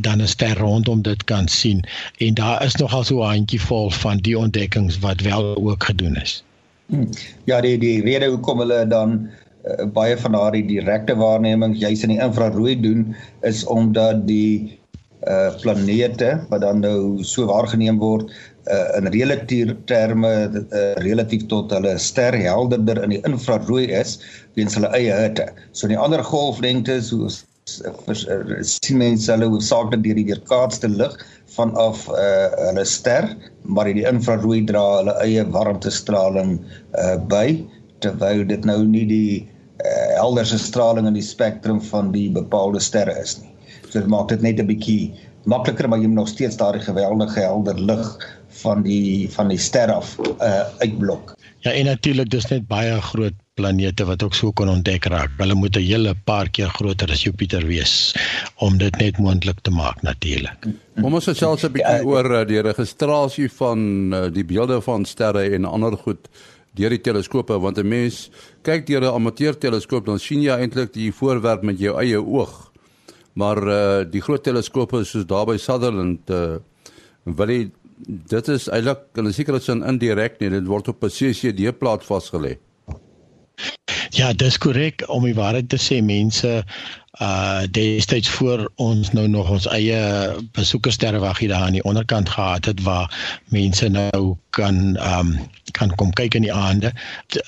dan 0.00 0.22
'n 0.22 0.26
ster 0.26 0.58
rondom 0.58 1.02
dit 1.02 1.24
kan 1.24 1.48
sien. 1.48 1.84
En 2.18 2.34
daar 2.34 2.64
is 2.64 2.76
nogal 2.76 3.04
so 3.04 3.22
'n 3.22 3.34
handjie 3.36 3.60
vol 3.60 3.90
van 3.90 4.18
die 4.18 4.38
ontdekkings 4.38 4.98
wat 4.98 5.20
wel 5.20 5.56
ook 5.56 5.84
gedoen 5.84 6.16
is. 6.16 6.42
Hmm. 6.86 7.08
Ja, 7.44 7.60
die 7.60 7.78
die 7.78 8.02
rede 8.02 8.26
hoekom 8.26 8.58
hulle 8.58 8.86
dan 8.88 9.30
uh, 9.64 9.86
baie 9.92 10.16
van 10.18 10.32
daardie 10.32 10.66
direkte 10.66 11.16
waarnemings 11.16 11.78
juis 11.78 12.02
in 12.02 12.08
die 12.08 12.20
infrarooi 12.20 12.80
doen 12.80 13.16
is 13.40 13.64
omdat 13.64 14.26
die 14.26 14.78
uh 15.30 15.50
planete 15.62 16.32
wat 16.50 16.64
dan 16.64 16.80
nou 16.82 17.22
so 17.22 17.46
waargeneem 17.46 18.00
word 18.02 18.30
uh 18.70 18.98
in 18.98 19.10
relatief 19.14 19.70
terme 19.86 20.32
uh, 20.50 20.94
relatief 21.06 21.46
tot 21.52 21.70
hulle 21.70 21.94
ster 21.98 22.34
helderder 22.34 23.02
in 23.04 23.14
die 23.14 23.22
infrarooi 23.28 23.86
is 24.00 24.18
weens 24.58 24.74
hulle 24.78 24.90
eie 24.98 25.14
hitte. 25.14 25.46
So 25.72 25.86
in 25.86 25.94
die 25.94 26.02
ander 26.02 26.22
golflengtes 26.26 27.12
hoe 27.14 27.30
sien 27.70 28.98
mense 28.98 29.30
hulle 29.30 29.46
hoofsaaklik 29.52 30.02
deur 30.02 30.18
die 30.18 30.26
weerkaatste 30.32 30.90
lig 30.90 31.14
vanaf 31.54 32.08
uh 32.10 32.48
hulle 32.68 32.84
ster 32.88 33.30
maar 33.62 33.86
die 33.86 34.06
infrarooi 34.08 34.64
dra 34.66 34.82
hulle 34.98 35.14
eie 35.22 35.46
warmtestraling 35.54 36.58
uh 36.98 37.16
by 37.30 37.62
terwyl 38.02 38.42
dit 38.50 38.66
nou 38.66 38.80
nie 38.82 39.06
die 39.06 39.32
uh, 39.84 40.10
helderste 40.18 40.58
straling 40.58 41.06
in 41.06 41.18
die 41.18 41.26
spektrum 41.26 41.80
van 41.92 42.10
die 42.14 42.28
bepaalde 42.34 42.82
sterre 42.82 43.14
is 43.22 43.38
nie. 43.40 43.51
Dit 43.92 44.06
maak 44.06 44.28
dit 44.28 44.40
net 44.40 44.58
'n 44.58 44.66
bietjie 44.66 45.12
makliker 45.44 45.88
maar 45.88 45.98
jy 45.98 46.06
moet 46.06 46.22
nog 46.22 46.28
steeds 46.28 46.56
daardie 46.56 46.82
geweldige 46.82 47.40
helder 47.40 47.78
lig 47.80 48.34
van 48.62 48.82
die 48.82 49.30
van 49.30 49.48
die 49.48 49.58
ster 49.58 49.92
af 49.92 50.18
uh 50.18 50.64
uitblok. 50.78 51.34
Ja 51.62 51.72
en 51.72 51.84
natuurlik 51.84 52.30
dis 52.30 52.46
net 52.50 52.66
baie 52.68 53.00
groot 53.00 53.34
planete 53.54 54.04
wat 54.08 54.22
ook 54.22 54.34
so 54.34 54.52
kon 54.52 54.68
ontdek 54.68 55.04
raak. 55.12 55.30
Hulle 55.38 55.54
moet 55.54 55.76
'n 55.76 55.84
hele 55.84 56.14
paar 56.24 56.48
keer 56.50 56.68
groter 56.68 57.10
as 57.10 57.22
Jupiter 57.22 57.66
wees 57.66 58.14
om 58.56 58.78
dit 58.78 58.96
net 58.96 59.18
moontlik 59.18 59.60
te 59.60 59.70
maak 59.70 60.02
natuurlik. 60.02 60.66
Kom 61.00 61.14
ons 61.14 61.24
gesels 61.24 61.64
'n 61.64 61.72
bietjie 61.72 61.98
ja, 61.98 62.04
oor 62.04 62.30
uh, 62.40 62.46
die 62.46 62.60
registrasie 62.60 63.50
van 63.50 63.78
uh, 64.14 64.26
die 64.32 64.44
beelde 64.44 64.80
van 64.80 65.04
sterre 65.04 65.50
en 65.50 65.64
ander 65.64 65.96
goed 65.96 66.28
deur 66.74 66.90
die 66.90 67.00
teleskope 67.00 67.58
want 67.60 67.78
'n 67.78 67.88
mens 67.88 68.30
kyk 68.62 68.86
deur 68.86 69.02
'n 69.02 69.14
amateur 69.14 69.58
teleskoop 69.58 70.06
dan 70.06 70.18
sien 70.18 70.42
jy 70.42 70.52
eintlik 70.56 70.92
die 70.92 71.12
voorwerp 71.12 71.62
met 71.62 71.78
jou 71.78 71.98
eie 72.00 72.18
oog. 72.18 72.71
Maar 73.34 73.62
uh, 73.64 74.04
die 74.10 74.20
groot 74.20 74.42
teleskope 74.44 75.04
soos 75.04 75.26
daar 75.26 75.46
by 75.48 75.56
Sutherland 75.56 76.30
uh, 76.30 76.58
wil 77.24 77.48
jy 77.48 77.70
dit 78.06 78.48
is 78.48 78.68
eintlik 78.68 79.04
in 79.16 79.28
'n 79.28 79.32
sekere 79.32 79.60
sin 79.60 79.82
indirek 79.86 80.40
nie, 80.40 80.50
dit 80.50 80.66
word 80.66 80.88
op 80.88 81.04
'n 81.04 81.08
CCD 81.08 81.72
plaat 81.78 82.04
vasgelê. 82.04 82.58
Ja, 84.12 84.32
dis 84.32 84.58
korrek 84.58 85.04
om 85.08 85.24
die 85.24 85.34
waarheid 85.34 85.68
te 85.68 85.78
sê 85.80 86.02
mense 86.02 86.64
uh 87.20 87.60
destyds 87.70 88.28
voor 88.28 88.70
ons 88.74 89.12
nou 89.12 89.28
nog 89.28 89.50
ons 89.50 89.66
eie 89.68 90.00
besoekersterrewag 90.52 91.38
hier 91.38 91.48
daar 91.48 91.66
aan 91.66 91.76
die 91.76 91.84
onderkant 91.84 92.28
gehad 92.28 92.64
het 92.64 92.82
waar 92.82 93.40
mense 93.48 93.88
nou 93.88 94.36
kan 94.50 94.96
um 95.16 95.36
kan 95.72 95.94
kom 95.96 96.10
kyk 96.12 96.34
in 96.36 96.44
die 96.44 96.52
aande. 96.52 96.92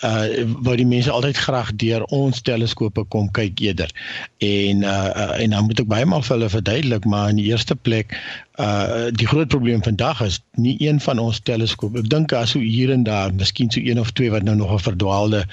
Uh 0.04 0.44
waar 0.64 0.76
die 0.80 0.88
mense 0.88 1.10
altyd 1.10 1.36
graag 1.36 1.72
deur 1.80 2.04
ons 2.04 2.40
teleskope 2.40 3.04
kom 3.12 3.30
kyk 3.36 3.60
eerder. 3.60 3.90
En 4.38 4.84
uh, 4.84 5.10
uh 5.12 5.40
en 5.40 5.56
dan 5.56 5.68
moet 5.68 5.80
ek 5.80 5.90
baie 5.92 6.08
maal 6.08 6.24
vir 6.24 6.36
hulle 6.36 6.48
verduidelik 6.52 7.04
maar 7.04 7.32
in 7.32 7.40
die 7.40 7.50
eerste 7.52 7.76
plek 7.76 8.16
uh 8.60 9.10
die 9.12 9.26
groot 9.26 9.48
probleem 9.48 9.82
vandag 9.82 10.20
is 10.24 10.40
nie 10.56 10.76
een 10.80 11.00
van 11.00 11.18
ons 11.18 11.40
teleskope. 11.40 12.00
Ek 12.04 12.08
dink 12.12 12.32
as 12.32 12.54
so 12.56 12.60
hier 12.60 12.92
en 12.92 13.04
daar 13.04 13.34
miskien 13.34 13.72
so 13.72 13.80
een 13.80 14.00
of 14.00 14.12
twee 14.12 14.32
wat 14.32 14.48
nou 14.48 14.56
nog 14.56 14.72
'n 14.72 14.86
verdwaalde 14.88 15.44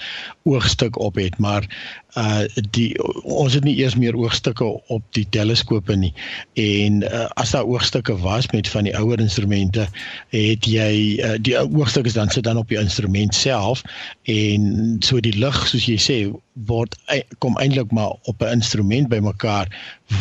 oogstuk 0.44 1.00
op 1.00 1.16
het 1.20 1.38
maar 1.38 1.68
uh 2.16 2.44
die 2.72 2.96
ons 3.24 3.54
het 3.54 3.64
nie 3.64 3.76
eers 3.80 3.96
meer 4.02 4.18
oogstukke 4.18 4.68
op 4.92 5.06
die 5.18 5.26
teleskope 5.30 5.96
nie. 5.96 6.14
En 6.60 7.02
uh, 7.06 7.26
as 7.40 7.54
daar 7.56 7.70
oogstukke 7.70 8.18
was 8.22 8.50
met 8.52 8.70
van 8.72 8.90
die 8.90 8.96
ouer 8.98 9.22
instrumente 9.24 9.88
het 10.34 10.68
jy 10.70 10.92
uh, 11.22 11.36
die 11.40 11.58
oogstukke 11.62 12.14
dan 12.14 12.34
sit 12.34 12.44
dan 12.48 12.60
op 12.62 12.70
die 12.70 12.80
instrument 12.82 13.36
self 13.36 13.84
en 14.30 14.98
so 15.06 15.22
die 15.24 15.38
lig 15.38 15.62
soos 15.68 15.88
jy 15.90 16.00
sê 16.02 16.18
word 16.54 16.96
kom 17.40 17.58
eintlik 17.58 17.92
maar 17.92 18.14
op 18.28 18.42
'n 18.42 18.52
instrument 18.52 19.08
bymekaar 19.08 19.68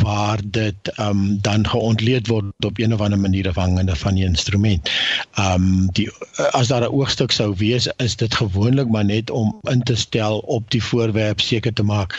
waar 0.02 0.38
dit 0.44 0.92
um 0.98 1.40
dan 1.40 1.66
geontleed 1.68 2.26
word 2.26 2.64
op 2.64 2.78
een 2.78 2.94
of 2.94 3.00
ander 3.00 3.18
manier 3.18 3.48
afhangende 3.48 3.96
van 3.96 4.14
die 4.14 4.24
instrument. 4.24 4.90
Um 5.38 5.88
die 5.92 6.10
as 6.52 6.68
daar 6.68 6.82
'n 6.82 6.94
oogstuk 6.94 7.30
sou 7.30 7.54
wees, 7.56 7.88
is 7.96 8.16
dit 8.16 8.34
gewoonlik 8.34 8.88
maar 8.88 9.04
net 9.04 9.30
om 9.30 9.58
in 9.62 9.82
te 9.82 9.96
stel 9.96 10.38
op 10.38 10.70
die 10.70 10.82
voorwerp 10.82 11.40
seker 11.40 11.72
te 11.72 11.82
maak 11.82 12.18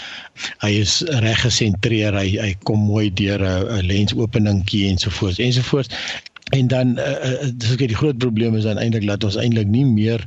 hy 0.59 0.69
is 0.69 1.01
reg 1.01 1.41
gesentreer, 1.41 2.13
hy 2.13 2.37
hy 2.37 2.55
kom 2.63 2.79
mooi 2.79 3.13
deur 3.13 3.41
'n 3.41 3.85
lensopeningkie 3.85 4.87
ensovoorts 4.89 5.39
ensovoorts 5.39 5.89
en 6.51 6.67
dan 6.67 6.93
uh, 6.99 7.49
dis 7.55 7.73
ek 7.75 7.83
die 7.91 7.97
groot 7.97 8.17
probleem 8.21 8.55
is 8.59 8.67
dan 8.67 8.79
eintlik 8.81 9.07
dat 9.07 9.23
ons 9.27 9.37
eintlik 9.39 9.69
nie 9.71 9.85
meer 9.87 10.23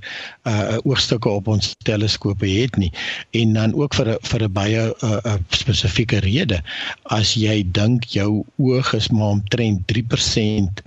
uh 0.48 0.76
oogstukke 0.84 1.28
op 1.28 1.48
ons 1.52 1.74
teleskope 1.88 2.48
het 2.48 2.76
nie. 2.80 2.90
En 3.36 3.52
dan 3.56 3.74
ook 3.76 3.94
vir 3.94 4.14
'n 4.14 4.18
vir 4.30 4.44
'n 4.48 4.52
baie 4.52 4.82
uh, 5.04 5.36
spesifieke 5.48 6.18
rede. 6.24 6.62
As 7.12 7.34
jy 7.34 7.64
dink 7.64 8.04
jou 8.04 8.44
oog 8.56 8.94
is 8.94 9.08
maar 9.08 9.36
omtrent 9.38 9.84
3% 9.92 10.84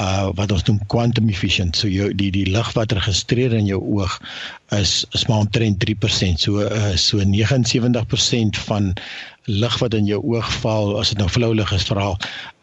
uh 0.00 0.30
wat 0.38 0.52
ons 0.52 0.64
noem 0.64 0.78
quantum 0.88 1.28
efficient. 1.28 1.76
So 1.76 1.88
jou 1.88 2.12
die 2.16 2.30
die 2.32 2.46
lig 2.48 2.72
wat 2.76 2.92
registreer 2.96 3.52
in 3.52 3.66
jou 3.68 3.80
oog 3.80 4.20
is 4.72 5.04
is 5.12 5.26
maar 5.28 5.44
omtrent 5.44 5.84
3% 5.84 6.40
so 6.40 6.64
uh, 6.64 6.96
so 6.96 7.20
79% 7.20 8.56
van 8.68 8.94
lig 9.50 9.78
wat 9.82 9.94
in 9.94 10.06
jou 10.06 10.20
oog 10.22 10.48
val 10.62 10.94
as 11.00 11.10
dit 11.12 11.18
nou 11.18 11.28
flou 11.28 11.50
lig 11.54 11.72
is 11.74 11.84
veral 11.84 12.16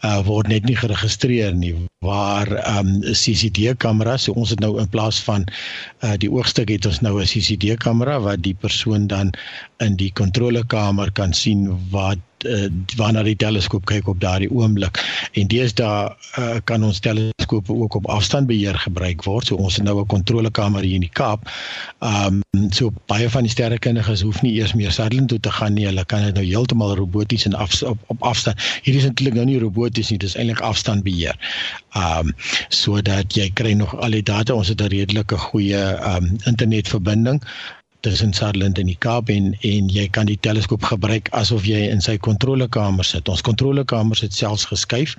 uh, 0.04 0.22
word 0.26 0.48
net 0.48 0.66
nie 0.66 0.78
geregistreer 0.80 1.54
nie. 1.54 1.76
Waar 2.06 2.50
um 2.80 3.02
CCD 3.04 3.76
kameras 3.78 4.26
so 4.26 4.34
ons 4.34 4.56
het 4.56 4.64
nou 4.64 4.80
in 4.82 4.90
plaas 4.90 5.20
van 5.28 5.46
uh, 6.02 6.16
die 6.18 6.32
oogstuk 6.32 6.72
het 6.74 6.88
ons 6.90 7.02
nou 7.06 7.20
'n 7.20 7.30
CCD 7.30 7.78
kamera 7.78 8.18
wat 8.20 8.42
die 8.42 8.56
persoon 8.56 9.08
dan 9.08 9.36
in 9.80 10.00
die 10.00 10.12
kontrolekamer 10.12 11.12
kan 11.12 11.34
sien 11.34 11.68
wat 11.92 12.18
uh, 12.46 12.68
wanneer 12.96 13.24
die 13.24 13.36
teleskoop 13.36 13.86
kyk 13.86 14.08
op 14.08 14.20
daardie 14.20 14.52
oomblik. 14.52 15.00
En 15.34 15.48
deesdae 15.48 16.16
uh, 16.40 16.58
kan 16.64 16.84
ons 16.84 17.00
teleskope 17.00 17.74
ook 17.74 17.96
op 17.96 18.10
afstandbeheer 18.10 18.80
gebruik 18.80 19.24
word. 19.24 19.48
So 19.48 19.56
ons 19.56 19.76
het 19.76 19.86
nou 19.86 20.00
'n 20.02 20.06
kontrolekamer 20.06 20.84
hier 20.84 20.96
in 20.96 21.08
die 21.08 21.14
Kaap. 21.14 21.50
Um 22.00 22.42
so 22.70 22.94
baie 23.06 23.30
van 23.30 23.44
die 23.44 23.52
sterrekundiges 23.52 24.22
hoef 24.22 24.42
nie 24.42 24.54
eers 24.54 24.74
meer 24.74 24.92
Sutherland 24.92 25.30
toe 25.30 25.40
te 25.40 25.52
gaan 25.52 25.74
nie. 25.74 25.86
Hulle 25.86 26.06
kan 26.06 26.24
dit 26.24 26.34
nou 26.34 26.46
heeltemal 26.46 26.96
roboties 26.96 27.46
en 27.46 27.54
af, 27.54 27.82
op, 27.84 27.98
op 28.08 28.24
afstand 28.24 28.58
hierdie 28.84 29.02
is 29.02 29.08
eintlik 29.08 29.34
nou 29.34 29.46
nie 29.46 29.60
roboties 29.60 30.10
nie 30.10 30.18
dis 30.18 30.36
eintlik 30.36 30.60
afstandbeheer 30.60 31.36
um 31.96 32.34
sodat 32.70 33.34
jy 33.34 33.50
kry 33.54 33.74
nog 33.74 33.96
al 33.96 34.12
die 34.12 34.24
data. 34.24 34.54
Ons 34.54 34.68
het 34.68 34.82
'n 34.82 34.92
redelike 34.94 35.38
goeie 35.38 35.82
um 36.16 36.38
internetverbinding 36.46 37.42
tussen 38.06 38.34
Sutherland 38.34 38.80
en 38.80 38.88
die 38.92 38.98
Kaap 39.00 39.30
en 39.30 39.54
en 39.68 39.90
jy 39.92 40.08
kan 40.16 40.30
die 40.30 40.40
teleskoop 40.40 40.84
gebruik 40.84 41.30
asof 41.36 41.66
jy 41.68 41.88
in 41.92 42.02
sy 42.02 42.18
kontrolekamer 42.18 43.06
sit. 43.06 43.30
Ons 43.30 43.44
kontrolekamer 43.46 44.20
sit 44.20 44.34
selfs 44.34 44.70
geskuif 44.72 45.18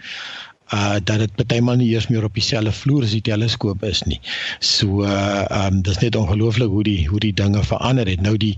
uh 0.74 0.98
dat 1.02 1.18
dit 1.18 1.32
partymal 1.34 1.80
nie 1.80 1.90
eers 1.90 2.06
meer 2.08 2.24
op 2.24 2.36
dieselfde 2.38 2.72
vloer 2.72 3.04
as 3.06 3.16
die 3.16 3.24
teleskoop 3.26 3.82
is 3.86 4.04
nie. 4.06 4.20
So 4.60 5.04
uh 5.04 5.46
um 5.66 5.82
dis 5.82 5.98
net 6.04 6.16
ongelooflik 6.16 6.70
hoe 6.70 6.84
die 6.86 7.08
hoe 7.08 7.20
die 7.20 7.34
dinge 7.34 7.64
verander 7.66 8.08
het. 8.08 8.22
Nou 8.22 8.36
die 8.36 8.56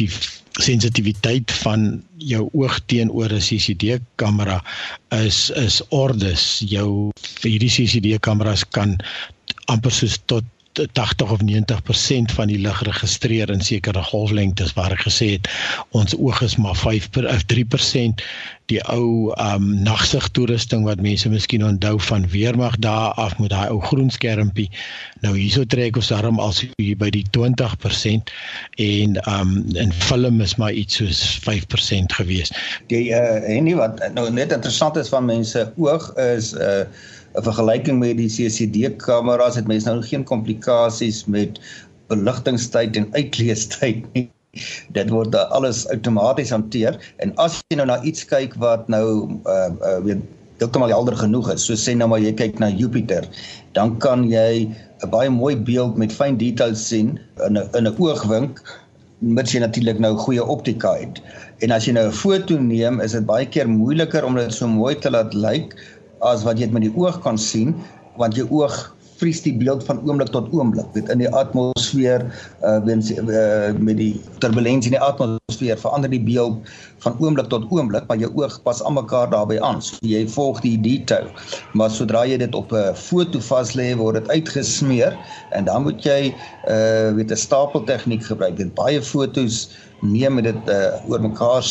die 0.00 0.08
sensitiwiteit 0.62 1.52
van 1.62 2.02
jou 2.18 2.48
oog 2.52 2.78
teenoor 2.86 3.32
'n 3.32 3.44
CCD 3.44 3.98
kamera 4.16 4.62
is 5.10 5.50
is 5.50 5.82
ordes. 5.88 6.62
Jou 6.66 7.10
hierdie 7.42 7.70
CCD 7.70 8.18
kameras 8.18 8.64
kan 8.64 8.96
amper 9.66 9.92
soos 9.92 10.18
tot 10.26 10.44
80 10.92 11.30
of 11.30 11.40
90% 11.44 12.34
van 12.34 12.50
die 12.50 12.58
lig 12.58 12.82
registreer 12.82 13.50
in 13.50 13.60
sekere 13.60 14.02
golflengtes 14.02 14.74
waar 14.78 14.92
ek 14.96 15.06
gesê 15.06 15.34
het 15.36 15.50
ons 15.90 16.16
oog 16.16 16.42
is 16.42 16.56
maar 16.56 16.76
5 16.76 17.10
per 17.14 17.28
of 17.30 17.46
3% 17.52 18.24
die 18.72 18.80
ou 18.88 19.32
um 19.36 19.66
nagsig 19.84 20.24
toerusting 20.36 20.86
wat 20.88 21.02
mense 21.04 21.28
miskien 21.28 21.64
onthou 21.66 21.98
van 22.08 22.24
weermag 22.32 22.78
daar 22.80 23.12
af 23.20 23.36
met 23.38 23.52
daai 23.52 23.68
ou 23.68 23.80
groen 23.84 24.10
skermpie 24.10 24.70
nou 25.24 25.34
hierso 25.36 25.66
trek 25.68 25.98
ons 26.00 26.08
daarom 26.12 26.40
al 26.40 26.54
hier 26.80 26.96
by 27.00 27.10
die 27.12 27.24
20% 27.36 28.32
en 28.86 29.18
um 29.30 29.56
in 29.76 29.92
film 29.92 30.40
is 30.40 30.56
maar 30.56 30.72
iets 30.72 30.96
soos 31.00 31.20
5% 31.44 32.16
gewees. 32.20 32.52
Die 32.92 33.10
uh 33.12 33.42
en 33.44 33.68
nie 33.68 33.76
wat 33.76 34.00
nou 34.16 34.30
net 34.32 34.52
interessant 34.52 34.96
is 34.96 35.12
van 35.12 35.28
mense 35.28 35.68
oog 35.76 36.12
is 36.30 36.54
uh 36.56 36.86
'n 37.34 37.42
vergelyking 37.42 37.98
met 37.98 38.16
die 38.16 38.28
CCD 38.28 38.96
kameras 38.96 39.56
het 39.56 39.66
mense 39.66 39.90
nou 39.90 40.02
geen 40.02 40.24
komplikasies 40.24 41.24
met 41.26 41.58
beligtingstyd 42.12 42.96
en 42.96 43.08
uitleestyd 43.12 44.06
nie. 44.14 44.28
Dit 44.94 45.10
word 45.10 45.34
alles 45.34 45.82
outomaties 45.90 46.50
hanteer 46.54 46.98
en 47.18 47.34
as 47.42 47.58
jy 47.68 47.80
nou 47.80 47.86
na 47.90 47.98
iets 48.02 48.24
kyk 48.30 48.54
wat 48.62 48.88
nou 48.88 49.06
uh 49.50 49.70
uh 49.82 49.98
weet 50.06 50.22
heeltemal 50.62 50.92
helder 50.94 51.16
genoeg 51.18 51.50
is, 51.56 51.64
so 51.66 51.74
sê 51.74 51.96
nou 51.98 52.06
maar 52.12 52.22
jy 52.22 52.30
kyk 52.38 52.60
na 52.62 52.70
Jupiter, 52.70 53.26
dan 53.74 53.96
kan 53.98 54.22
jy 54.30 54.70
'n 55.02 55.10
baie 55.10 55.30
mooi 55.30 55.56
beeld 55.56 55.98
met 55.98 56.14
fyn 56.14 56.38
details 56.38 56.86
sien 56.88 57.18
in 57.46 57.58
'n 57.58 57.68
in 57.74 57.88
'n 57.90 57.96
oogwink 57.98 58.62
mits 59.20 59.54
jy 59.54 59.60
natuurlik 59.60 59.98
nou 59.98 60.14
goeie 60.16 60.44
optika 60.44 60.94
het. 61.00 61.20
En 61.64 61.70
as 61.70 61.86
jy 61.86 61.92
nou 61.96 62.06
'n 62.08 62.12
foto 62.12 62.58
neem, 62.58 63.00
is 63.00 63.12
dit 63.12 63.26
baie 63.26 63.46
keer 63.46 63.68
moeiliker 63.68 64.24
om 64.24 64.34
dit 64.34 64.52
so 64.52 64.68
mooi 64.68 64.94
te 64.94 65.10
laat 65.10 65.34
lyk 65.34 65.74
as 66.24 66.44
wat 66.48 66.58
jy 66.58 66.70
met 66.72 66.86
die 66.86 66.94
oog 66.96 67.20
kan 67.24 67.38
sien 67.38 67.74
want 68.16 68.36
jou 68.38 68.46
oog 68.50 68.94
vries 69.20 69.40
die 69.44 69.54
beeld 69.56 69.84
van 69.86 70.00
oomblik 70.06 70.30
tot 70.34 70.50
oomblik. 70.52 70.86
Weet 70.94 71.10
in 71.12 71.22
die 71.22 71.30
atmosfeer 71.30 72.24
uh, 72.66 72.78
weens, 72.86 73.12
uh 73.14 73.70
met 73.78 73.98
die 74.00 74.12
turbulensie 74.42 74.90
in 74.90 74.96
die 74.96 75.04
atmosfeer 75.04 75.78
verander 75.80 76.10
die 76.10 76.22
beeld 76.22 76.70
van 77.04 77.16
oomblik 77.22 77.50
tot 77.52 77.66
oomblik 77.74 78.08
maar 78.10 78.20
jou 78.20 78.30
oog 78.40 78.56
pas 78.66 78.82
aan 78.82 78.98
mekaar 78.98 79.30
daarbey 79.32 79.60
aan. 79.62 79.80
So 79.84 79.98
jy 80.02 80.24
volg 80.34 80.62
die 80.64 80.76
detail. 80.82 81.30
Maar 81.78 81.92
sodra 81.94 82.24
jy 82.28 82.40
dit 82.42 82.58
op 82.58 82.74
'n 82.74 82.94
foto 82.98 83.40
vas 83.40 83.74
lê 83.78 83.92
word 83.98 84.20
dit 84.20 84.28
uitgesmeer 84.34 85.16
en 85.54 85.70
dan 85.70 85.86
moet 85.86 86.02
jy 86.02 86.34
uh 86.68 87.14
weet 87.14 87.30
'n 87.30 87.44
stapel 87.46 87.84
tegniek 87.84 88.24
gebruik. 88.24 88.56
Dit 88.56 88.74
baie 88.74 89.02
fotos 89.02 89.70
neem 90.02 90.34
met 90.34 90.44
dit 90.44 90.62
uh 90.68 90.98
oor 91.08 91.20
mekaar 91.20 91.62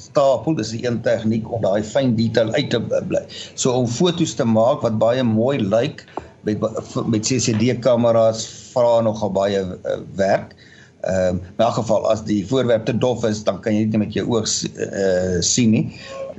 stapel 0.00 0.56
dis 0.58 0.72
'n 0.72 0.84
een 0.84 0.98
tegniek 1.06 1.52
om 1.52 1.62
daai 1.62 1.82
fyn 1.82 2.16
detail 2.16 2.52
uit 2.52 2.70
te 2.70 2.80
bly. 2.80 3.22
So 3.54 3.72
om 3.72 3.86
fotos 3.86 4.34
te 4.34 4.44
maak 4.44 4.82
wat 4.86 4.98
baie 4.98 5.22
mooi 5.22 5.58
lyk 5.60 6.06
met 6.44 6.58
met 7.06 7.26
CCD 7.28 7.78
kameras 7.78 8.46
vra 8.72 9.00
nogal 9.00 9.32
baie 9.32 9.60
uh, 9.60 9.98
werk. 10.16 10.56
Ehm 11.00 11.28
um, 11.28 11.36
in 11.56 11.64
elk 11.64 11.74
geval 11.74 12.10
as 12.10 12.24
die 12.24 12.46
voorwerp 12.46 12.84
te 12.84 12.98
dof 12.98 13.24
is, 13.24 13.44
dan 13.44 13.60
kan 13.60 13.74
jy 13.74 13.84
dit 13.84 13.96
nie 13.96 14.04
met 14.06 14.16
jou 14.16 14.26
oog 14.28 14.48
uh, 14.48 15.40
sien 15.40 15.70
nie. 15.70 15.86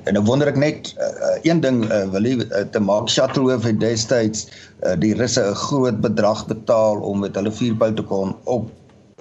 En 0.04 0.14
nou 0.18 0.24
wonder 0.26 0.50
ek 0.50 0.58
net 0.58 0.94
uh, 0.98 1.38
een 1.46 1.62
ding 1.62 1.84
uh, 1.86 2.04
wil 2.14 2.26
jy 2.26 2.38
uh, 2.42 2.66
te 2.74 2.82
maak 2.82 3.10
Shuttleworth 3.10 3.66
het 3.68 3.80
destyds 3.82 4.48
uh, 4.84 4.96
die 4.98 5.14
russe 5.18 5.42
'n 5.42 5.58
groot 5.66 6.02
bedrag 6.02 6.46
betaal 6.50 7.02
om 7.06 7.22
met 7.26 7.36
hulle 7.38 7.54
vuurpyl 7.54 7.94
te 7.94 8.06
kon 8.06 8.34
op 8.44 8.70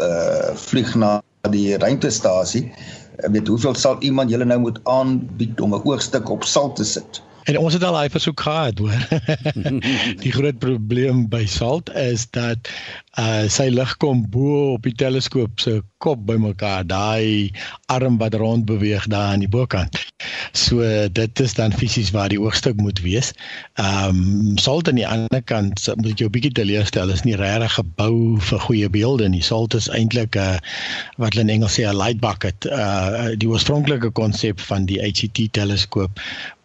uh, 0.01 0.55
vlieg 0.57 0.95
na 0.95 1.19
die 1.53 1.77
ruimtestasie 1.77 2.71
weet 3.33 3.47
hoeveel 3.47 3.75
sal 3.75 3.97
iemand 4.01 4.31
julle 4.31 4.45
nou 4.45 4.61
moet 4.61 4.81
aanbied 4.85 5.61
om 5.61 5.75
'n 5.75 5.83
oogstuk 5.85 6.29
op 6.29 6.45
sal 6.45 6.73
te 6.73 6.85
sit. 6.85 7.23
En 7.45 7.59
ons 7.59 7.73
het 7.73 7.83
al 7.83 7.93
daai 7.93 8.11
versoek 8.11 8.41
gehad 8.41 8.79
hoor. 8.79 9.01
die 10.25 10.33
groot 10.33 10.59
probleem 10.59 11.29
by 11.29 11.47
salt 11.47 11.93
is 11.95 12.27
dat 12.31 12.69
uh 13.19 13.49
sy 13.51 13.67
lig 13.75 13.97
kom 13.99 14.23
bo 14.31 14.75
op 14.77 14.85
die 14.87 14.95
teleskoop 14.95 15.59
se 15.59 15.81
kop 16.01 16.23
bymekaar, 16.29 16.87
daai 16.87 17.51
arm 17.93 18.19
wat 18.21 18.35
rond 18.39 18.65
beweeg 18.69 19.07
daar 19.11 19.35
aan 19.35 19.43
die 19.43 19.51
bokant. 19.51 19.99
So 20.57 20.83
dit 21.13 21.41
is 21.41 21.55
dan 21.55 21.73
fisies 21.73 22.11
waar 22.15 22.31
die 22.31 22.41
oogstuk 22.41 22.79
moet 22.81 23.01
wees. 23.03 23.33
Ehm 23.83 24.17
um, 24.17 24.59
salt 24.59 24.89
aan 24.89 25.01
die 25.01 25.09
ander 25.09 25.43
kant 25.43 25.83
moet 26.01 26.19
jy 26.21 26.27
'n 26.27 26.35
bietjie 26.37 26.53
teleurstel, 26.53 27.11
is 27.11 27.25
nie 27.25 27.37
regtig 27.37 27.75
gebou 27.75 28.39
vir 28.41 28.61
goeie 28.67 28.89
beelde 28.89 29.29
nie. 29.29 29.43
Salt 29.43 29.75
is 29.75 29.89
eintlik 29.89 30.37
'n 30.37 30.41
uh, 30.41 30.59
wat 31.19 31.35
hulle 31.35 31.45
in 31.49 31.55
Engels 31.57 31.77
sê 31.79 31.85
'n 31.87 31.97
light 31.97 32.21
bucket. 32.21 32.65
Uh 32.67 33.35
die 33.37 33.49
oorspronklike 33.49 34.11
konsep 34.11 34.61
van 34.61 34.87
die 34.87 35.01
HCT 35.03 35.53
teleskoop 35.53 36.21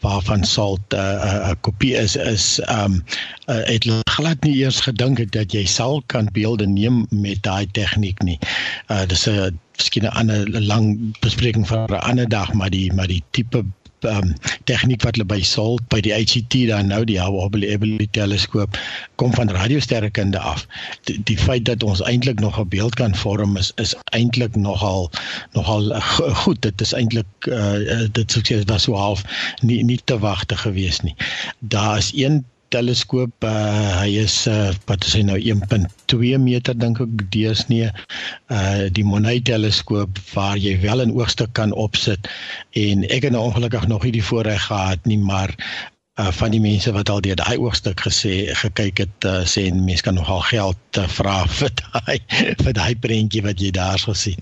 waarvan 0.06 0.44
salt 0.44 0.94
'n 0.94 0.96
uh, 0.96 1.50
'n 1.50 1.52
uh, 1.52 1.56
kopie 1.62 1.96
is 1.96 2.16
is 2.16 2.60
ehm 2.60 2.86
um, 2.86 3.04
uh, 3.50 3.66
het 3.66 3.86
glad 4.16 4.44
nie 4.44 4.56
eers 4.64 4.80
gedink 4.80 5.18
het 5.18 5.32
dat 5.32 5.52
jy 5.52 5.66
sal 5.66 6.04
kan 6.06 6.32
beelde 6.36 6.68
neem 6.68 7.06
met 7.10 7.44
daai 7.48 7.66
tegniek 7.80 8.22
nie. 8.28 8.40
Uh 8.92 9.06
dis 9.10 9.28
'n 9.32 9.60
miskien 9.78 10.06
'n 10.10 10.18
ander 10.22 10.62
lang 10.62 11.16
bespreking 11.26 11.68
vir 11.68 11.88
'n 11.90 12.06
ander 12.12 12.30
dag, 12.30 12.54
maar 12.54 12.70
die 12.70 12.94
maar 12.94 13.08
die 13.08 13.24
tipe 13.32 13.66
um, 14.06 14.34
tegniek 14.70 15.04
wat 15.06 15.18
hulle 15.18 15.28
by 15.28 15.40
Salt 15.46 15.86
by 15.92 16.00
die 16.04 16.14
HCT 16.14 16.66
dan 16.70 16.90
nou 16.92 17.02
die 17.08 17.18
Hubble 17.22 17.68
Hubble 17.70 18.08
teleskoop 18.18 18.78
kom 19.22 19.34
van 19.36 19.52
radiosterrekunde 19.54 20.40
af. 20.40 20.66
Die, 21.10 21.18
die 21.30 21.38
feit 21.40 21.66
dat 21.70 21.84
ons 21.84 22.04
eintlik 22.06 22.40
nog 22.40 22.60
'n 22.60 22.70
beeld 22.70 22.96
kan 22.96 23.16
vorm 23.16 23.58
is 23.58 23.72
is 23.82 23.96
eintlik 24.12 24.56
nogal 24.56 25.10
nogal 25.54 25.94
goed. 26.44 26.62
Dit 26.62 26.82
is 26.82 26.94
eintlik 26.94 27.50
uh, 27.50 28.08
dit 28.12 28.32
sou 28.32 28.44
sê 28.44 28.62
dit 28.62 28.70
was 28.70 28.84
so 28.84 28.96
half 28.96 29.24
nie 29.62 29.84
nie 29.84 30.00
te 30.04 30.20
wagte 30.20 30.58
gewees 30.58 31.02
nie. 31.02 31.16
Daar 31.60 31.98
is 31.98 32.12
een 32.16 32.46
teleskoop 32.74 33.46
uh, 33.48 34.02
hy 34.02 34.12
is 34.24 34.36
uh, 34.48 34.74
wat 34.90 35.06
is 35.08 35.16
hy 35.18 35.24
nou 35.28 35.38
1.2 35.38 36.40
meter 36.42 36.78
dink 36.78 37.02
ek 37.04 37.26
deursnee 37.34 37.90
uh 38.54 38.86
die 38.96 39.06
Monet 39.08 39.46
teleskoop 39.50 40.20
waar 40.34 40.58
jy 40.58 40.78
wel 40.82 41.06
'n 41.06 41.16
oogstuk 41.16 41.54
kan 41.54 41.72
opsit. 41.74 42.30
En 42.74 43.04
ek 43.10 43.28
het 43.28 43.34
nou 43.36 43.44
ongelukkig 43.50 43.88
nog 43.88 44.04
nie 44.04 44.16
die 44.18 44.28
voorreg 44.30 44.68
gehad 44.68 45.06
nie 45.06 45.20
maar 45.20 45.56
uh 46.20 46.32
van 46.32 46.52
die 46.52 46.64
mense 46.64 46.92
wat 46.96 47.10
al 47.10 47.22
deur 47.22 47.36
daai 47.36 47.58
oogstuk 47.58 48.00
gesê 48.08 48.52
gekyk 48.64 48.98
het 49.06 49.26
uh, 49.26 49.44
sê 49.44 49.68
en 49.68 49.84
mense 49.86 50.04
kan 50.04 50.16
nogal 50.16 50.42
geld 50.48 51.00
uh, 51.00 51.08
vra 51.08 51.44
vir 51.60 51.72
daai 51.82 52.20
vir 52.64 52.74
daai 52.74 52.96
prentjie 52.96 53.44
wat 53.44 53.60
jy 53.60 53.72
daar 53.72 54.00
gesien 54.00 54.40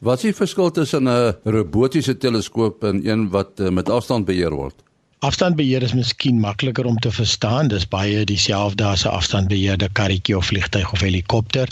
Wat 0.00 0.16
is 0.16 0.30
die 0.30 0.36
verskil 0.36 0.70
tussen 0.72 1.08
'n 1.08 1.36
robotiese 1.44 2.16
teleskoop 2.16 2.84
en 2.84 3.04
een 3.04 3.28
wat 3.28 3.60
uh, 3.60 3.68
met 3.68 3.88
afstand 3.88 4.24
beheer 4.24 4.54
word? 4.56 4.74
Afstandbeheer 5.20 5.82
is 5.84 5.92
miskien 5.92 6.38
makliker 6.40 6.86
om 6.88 6.96
te 7.04 7.10
verstaan. 7.12 7.68
Dis 7.68 7.84
baie 7.92 8.22
dieselfde 8.24 8.84
as 8.88 9.02
'n 9.04 9.12
afstandbeheerde 9.12 9.88
karretjie 9.92 10.36
of 10.36 10.46
vliegtyg 10.46 10.92
of 10.92 11.00
helikopter. 11.04 11.68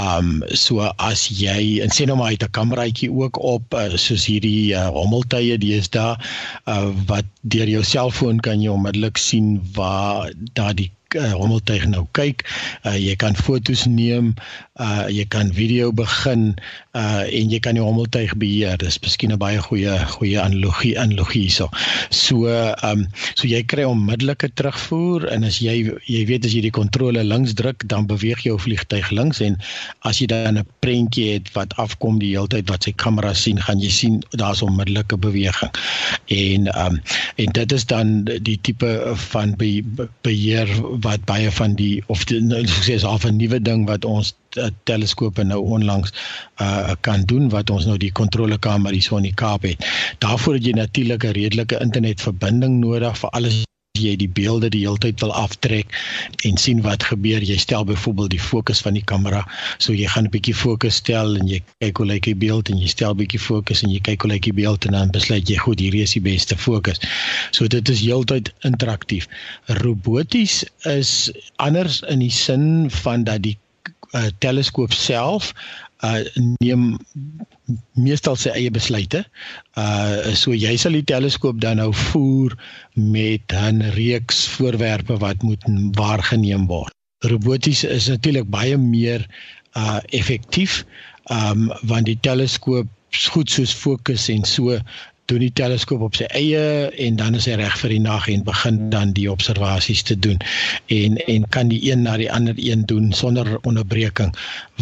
Um 0.00 0.42
so 0.48 0.80
as 0.96 1.26
jy 1.28 1.82
en 1.84 1.90
sien 1.90 2.08
nou 2.08 2.16
maar 2.18 2.32
uit 2.32 2.42
'n 2.42 2.56
kameraitjie 2.60 3.12
ook 3.12 3.42
op 3.42 3.74
uh, 3.74 3.92
soos 3.96 4.24
hierdie 4.24 4.72
uh, 4.72 4.88
hommeltuie 4.88 5.58
deesdae 5.58 6.16
uh, 6.64 6.88
wat 7.06 7.28
deur 7.40 7.68
jou 7.68 7.84
selfoon 7.84 8.40
kan 8.40 8.62
jy 8.62 8.72
onmiddellik 8.72 9.20
sien 9.20 9.60
waar 9.76 10.32
daai 10.52 10.90
uh, 11.14 11.32
hommeltuig 11.38 11.86
nou 11.86 12.06
kyk. 12.16 12.42
Uh, 12.84 12.96
jy 12.98 13.14
kan 13.20 13.36
fotos 13.38 13.86
neem, 13.86 14.34
uh, 14.82 15.06
jy 15.12 15.26
kan 15.30 15.52
video 15.54 15.92
begin 15.94 16.56
uh, 16.96 17.24
en 17.24 17.52
jy 17.52 17.60
kan 17.62 17.78
die 17.78 17.84
hommeltuig 17.84 18.34
beheer. 18.40 18.78
Dis 18.80 18.98
miskien 19.04 19.32
'n 19.32 19.38
baie 19.38 19.60
goeie 19.62 19.94
goeie 20.16 20.40
analogie 20.40 20.96
analogie 20.98 21.46
hierso. 21.46 21.70
So 22.10 22.48
ehm 22.50 23.06
um, 23.06 23.06
so 23.34 23.46
jy 23.48 23.62
kry 23.62 23.84
onmiddellike 23.86 24.50
terugvoer 24.58 25.28
en 25.30 25.44
as 25.44 25.60
jy 25.60 25.92
jy 26.06 26.24
weet 26.26 26.44
as 26.44 26.54
jy 26.56 26.64
die 26.66 26.74
kontrole 26.74 27.22
links 27.24 27.54
druk, 27.54 27.86
dan 27.88 28.06
beweeg 28.06 28.42
jou 28.42 28.58
vliegtuig 28.58 29.10
links 29.10 29.40
en 29.40 29.58
as 30.02 30.20
jy 30.20 30.26
dan 30.26 30.58
'n 30.58 30.66
prentjie 30.80 31.36
het 31.36 31.52
wat 31.54 31.76
afkom 31.76 32.18
die 32.18 32.34
hele 32.34 32.48
tyd 32.48 32.68
wat 32.68 32.84
sy 32.84 32.92
kamera 32.92 33.34
sien, 33.34 33.60
gaan 33.60 33.80
jy 33.80 33.90
sien 33.90 34.22
daar's 34.30 34.62
onmiddellike 34.62 35.16
beweging. 35.16 35.72
En 36.26 36.66
ehm 36.66 36.94
um, 36.96 37.02
en 37.36 37.52
dit 37.52 37.72
is 37.72 37.84
dan 37.86 38.24
die 38.24 38.58
tipe 38.62 39.12
van 39.14 39.54
be, 39.56 39.82
beheer 40.22 40.68
wat 41.00 41.24
baie 41.24 41.50
van 41.50 41.74
die 41.74 42.02
of 42.06 42.24
die, 42.24 42.40
nou, 42.40 42.62
sê 42.66 42.96
is 42.96 43.04
al 43.04 43.18
'n 43.24 43.36
nuwe 43.36 43.60
ding 43.62 43.86
wat 43.86 44.04
ons 44.04 44.34
uh, 44.56 44.70
teleskope 44.84 45.44
nou 45.44 45.60
onlangs 45.76 46.12
uh, 46.60 46.94
kan 47.00 47.24
doen 47.24 47.48
wat 47.48 47.70
ons 47.70 47.86
nou 47.86 47.96
die 47.96 48.12
kontrolekamer 48.12 48.92
hier 48.92 49.02
so 49.02 49.16
in 49.16 49.28
die 49.28 49.34
Kaap 49.34 49.62
het. 49.62 49.86
Daarvoor 50.18 50.54
het 50.54 50.64
jy 50.64 50.72
natuurlik 50.72 51.24
'n 51.24 51.32
redelike 51.32 51.80
internetverbinding 51.80 52.80
nodig 52.80 53.18
vir 53.18 53.30
alles 53.30 53.64
jy 53.98 54.16
die 54.20 54.28
beelde 54.28 54.70
die 54.72 54.84
hele 54.84 55.00
tyd 55.02 55.20
wil 55.24 55.32
aftrek 55.32 55.92
en 56.48 56.56
sien 56.60 56.82
wat 56.84 57.04
gebeur. 57.10 57.42
Jy 57.42 57.56
stel 57.62 57.84
byvoorbeeld 57.88 58.34
die 58.36 58.42
fokus 58.42 58.80
van 58.84 58.98
die 58.98 59.04
kamera. 59.04 59.42
So 59.78 59.92
jy 59.92 60.08
gaan 60.12 60.26
'n 60.26 60.34
bietjie 60.34 60.54
fokus 60.54 61.00
stel 61.02 61.36
en 61.36 61.48
jy 61.48 61.62
kyk 61.80 61.96
hoe 61.96 62.06
lyk 62.06 62.24
die 62.24 62.34
beeld 62.34 62.70
en 62.70 62.78
jy 62.78 62.88
stel 62.88 63.14
bietjie 63.14 63.40
fokus 63.40 63.82
en 63.82 63.90
jy 63.90 64.00
kyk 64.00 64.22
hoe 64.22 64.30
lyk 64.30 64.42
die 64.42 64.56
beeld 64.62 64.84
en 64.86 64.92
dan 64.92 65.10
besluit 65.10 65.48
jy 65.48 65.56
goed 65.56 65.80
hierdie 65.80 66.02
is 66.02 66.12
die 66.12 66.24
beste 66.24 66.56
fokus. 66.56 67.00
So 67.50 67.66
dit 67.66 67.88
is 67.88 68.00
heeltyd 68.00 68.52
interaktief. 68.64 69.28
Roboties 69.82 70.64
is 70.84 71.30
anders 71.56 72.02
in 72.08 72.18
die 72.18 72.30
sin 72.30 72.90
van 72.90 73.24
dat 73.24 73.42
die 73.42 73.58
uh, 74.12 74.28
teleskoop 74.38 74.92
self 74.92 75.52
uh 76.04 76.20
neem 76.60 76.98
meestal 77.96 78.36
sy 78.36 78.52
eie 78.52 78.70
besluite. 78.70 79.24
Uh 79.78 80.34
so 80.36 80.52
jy 80.52 80.76
sal 80.76 80.96
die 80.96 81.06
teleskoop 81.06 81.60
dan 81.60 81.80
nou 81.80 81.92
voer 81.92 82.56
met 82.94 83.52
'n 83.52 83.82
reeks 83.96 84.46
voorwerpe 84.56 85.16
wat 85.18 85.42
moet 85.42 85.62
waargeneem 85.96 86.66
word. 86.66 86.92
Roboties 87.24 87.84
is 87.84 88.08
natuurlik 88.08 88.50
baie 88.50 88.76
meer 88.76 89.26
uh 89.76 90.00
effektief 90.12 90.84
um 91.32 91.72
want 91.82 92.06
die 92.06 92.20
teleskoop 92.20 92.88
goed 93.32 93.50
soos 93.50 93.72
fokus 93.72 94.28
en 94.28 94.44
so 94.44 94.78
doen 95.30 95.42
die 95.42 95.52
teleskoop 95.52 96.02
op 96.06 96.18
sy 96.18 96.26
eie 96.38 96.90
en 97.06 97.16
dan 97.20 97.34
is 97.38 97.46
hy 97.50 97.56
reg 97.60 97.76
vir 97.82 97.94
die 97.96 98.02
nag 98.02 98.28
en 98.32 98.44
begin 98.46 98.90
dan 98.90 99.14
die 99.16 99.28
observasies 99.30 100.02
te 100.06 100.18
doen 100.18 100.38
en 100.92 101.16
en 101.26 101.48
kan 101.54 101.68
die 101.72 101.80
een 101.90 102.06
na 102.06 102.16
die 102.16 102.30
ander 102.32 102.54
een 102.58 102.86
doen 102.86 103.12
sonder 103.12 103.56
onderbreking 103.62 104.34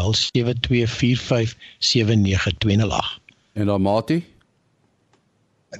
en 3.53 3.65
dan 3.65 3.81
Mati? 3.81 4.25
0836257154 5.75 5.79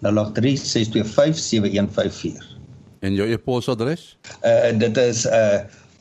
0836257154 0.00 2.56
en 3.00 3.14
jou 3.14 3.30
e-posadres? 3.30 4.18
Uh 4.42 4.78
dit 4.78 4.96
is 4.96 5.26
uh, 5.26 5.58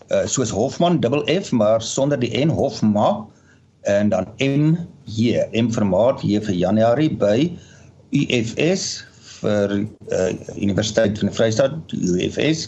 uh 0.07 0.25
soos 0.25 0.49
Hofman 0.49 0.99
dubbel 0.99 1.41
F 1.41 1.51
maar 1.51 1.81
sonder 1.81 2.19
die 2.19 2.45
N 2.45 2.49
Hofma 2.49 3.27
en 3.85 4.09
dan 4.09 4.25
M 4.37 4.75
J 5.05 5.45
M 5.51 5.69
vir 5.73 5.85
Maart 5.85 6.21
J 6.25 6.39
vir 6.45 6.55
Januarie 6.55 7.11
by 7.13 7.51
UFS 8.15 9.05
vir 9.41 9.69
uh, 9.75 9.81
Universiteit 10.55 11.19
van 11.19 11.27
die 11.29 11.35
Vrystaat 11.35 11.73
ufs.ac.za. 11.93 12.65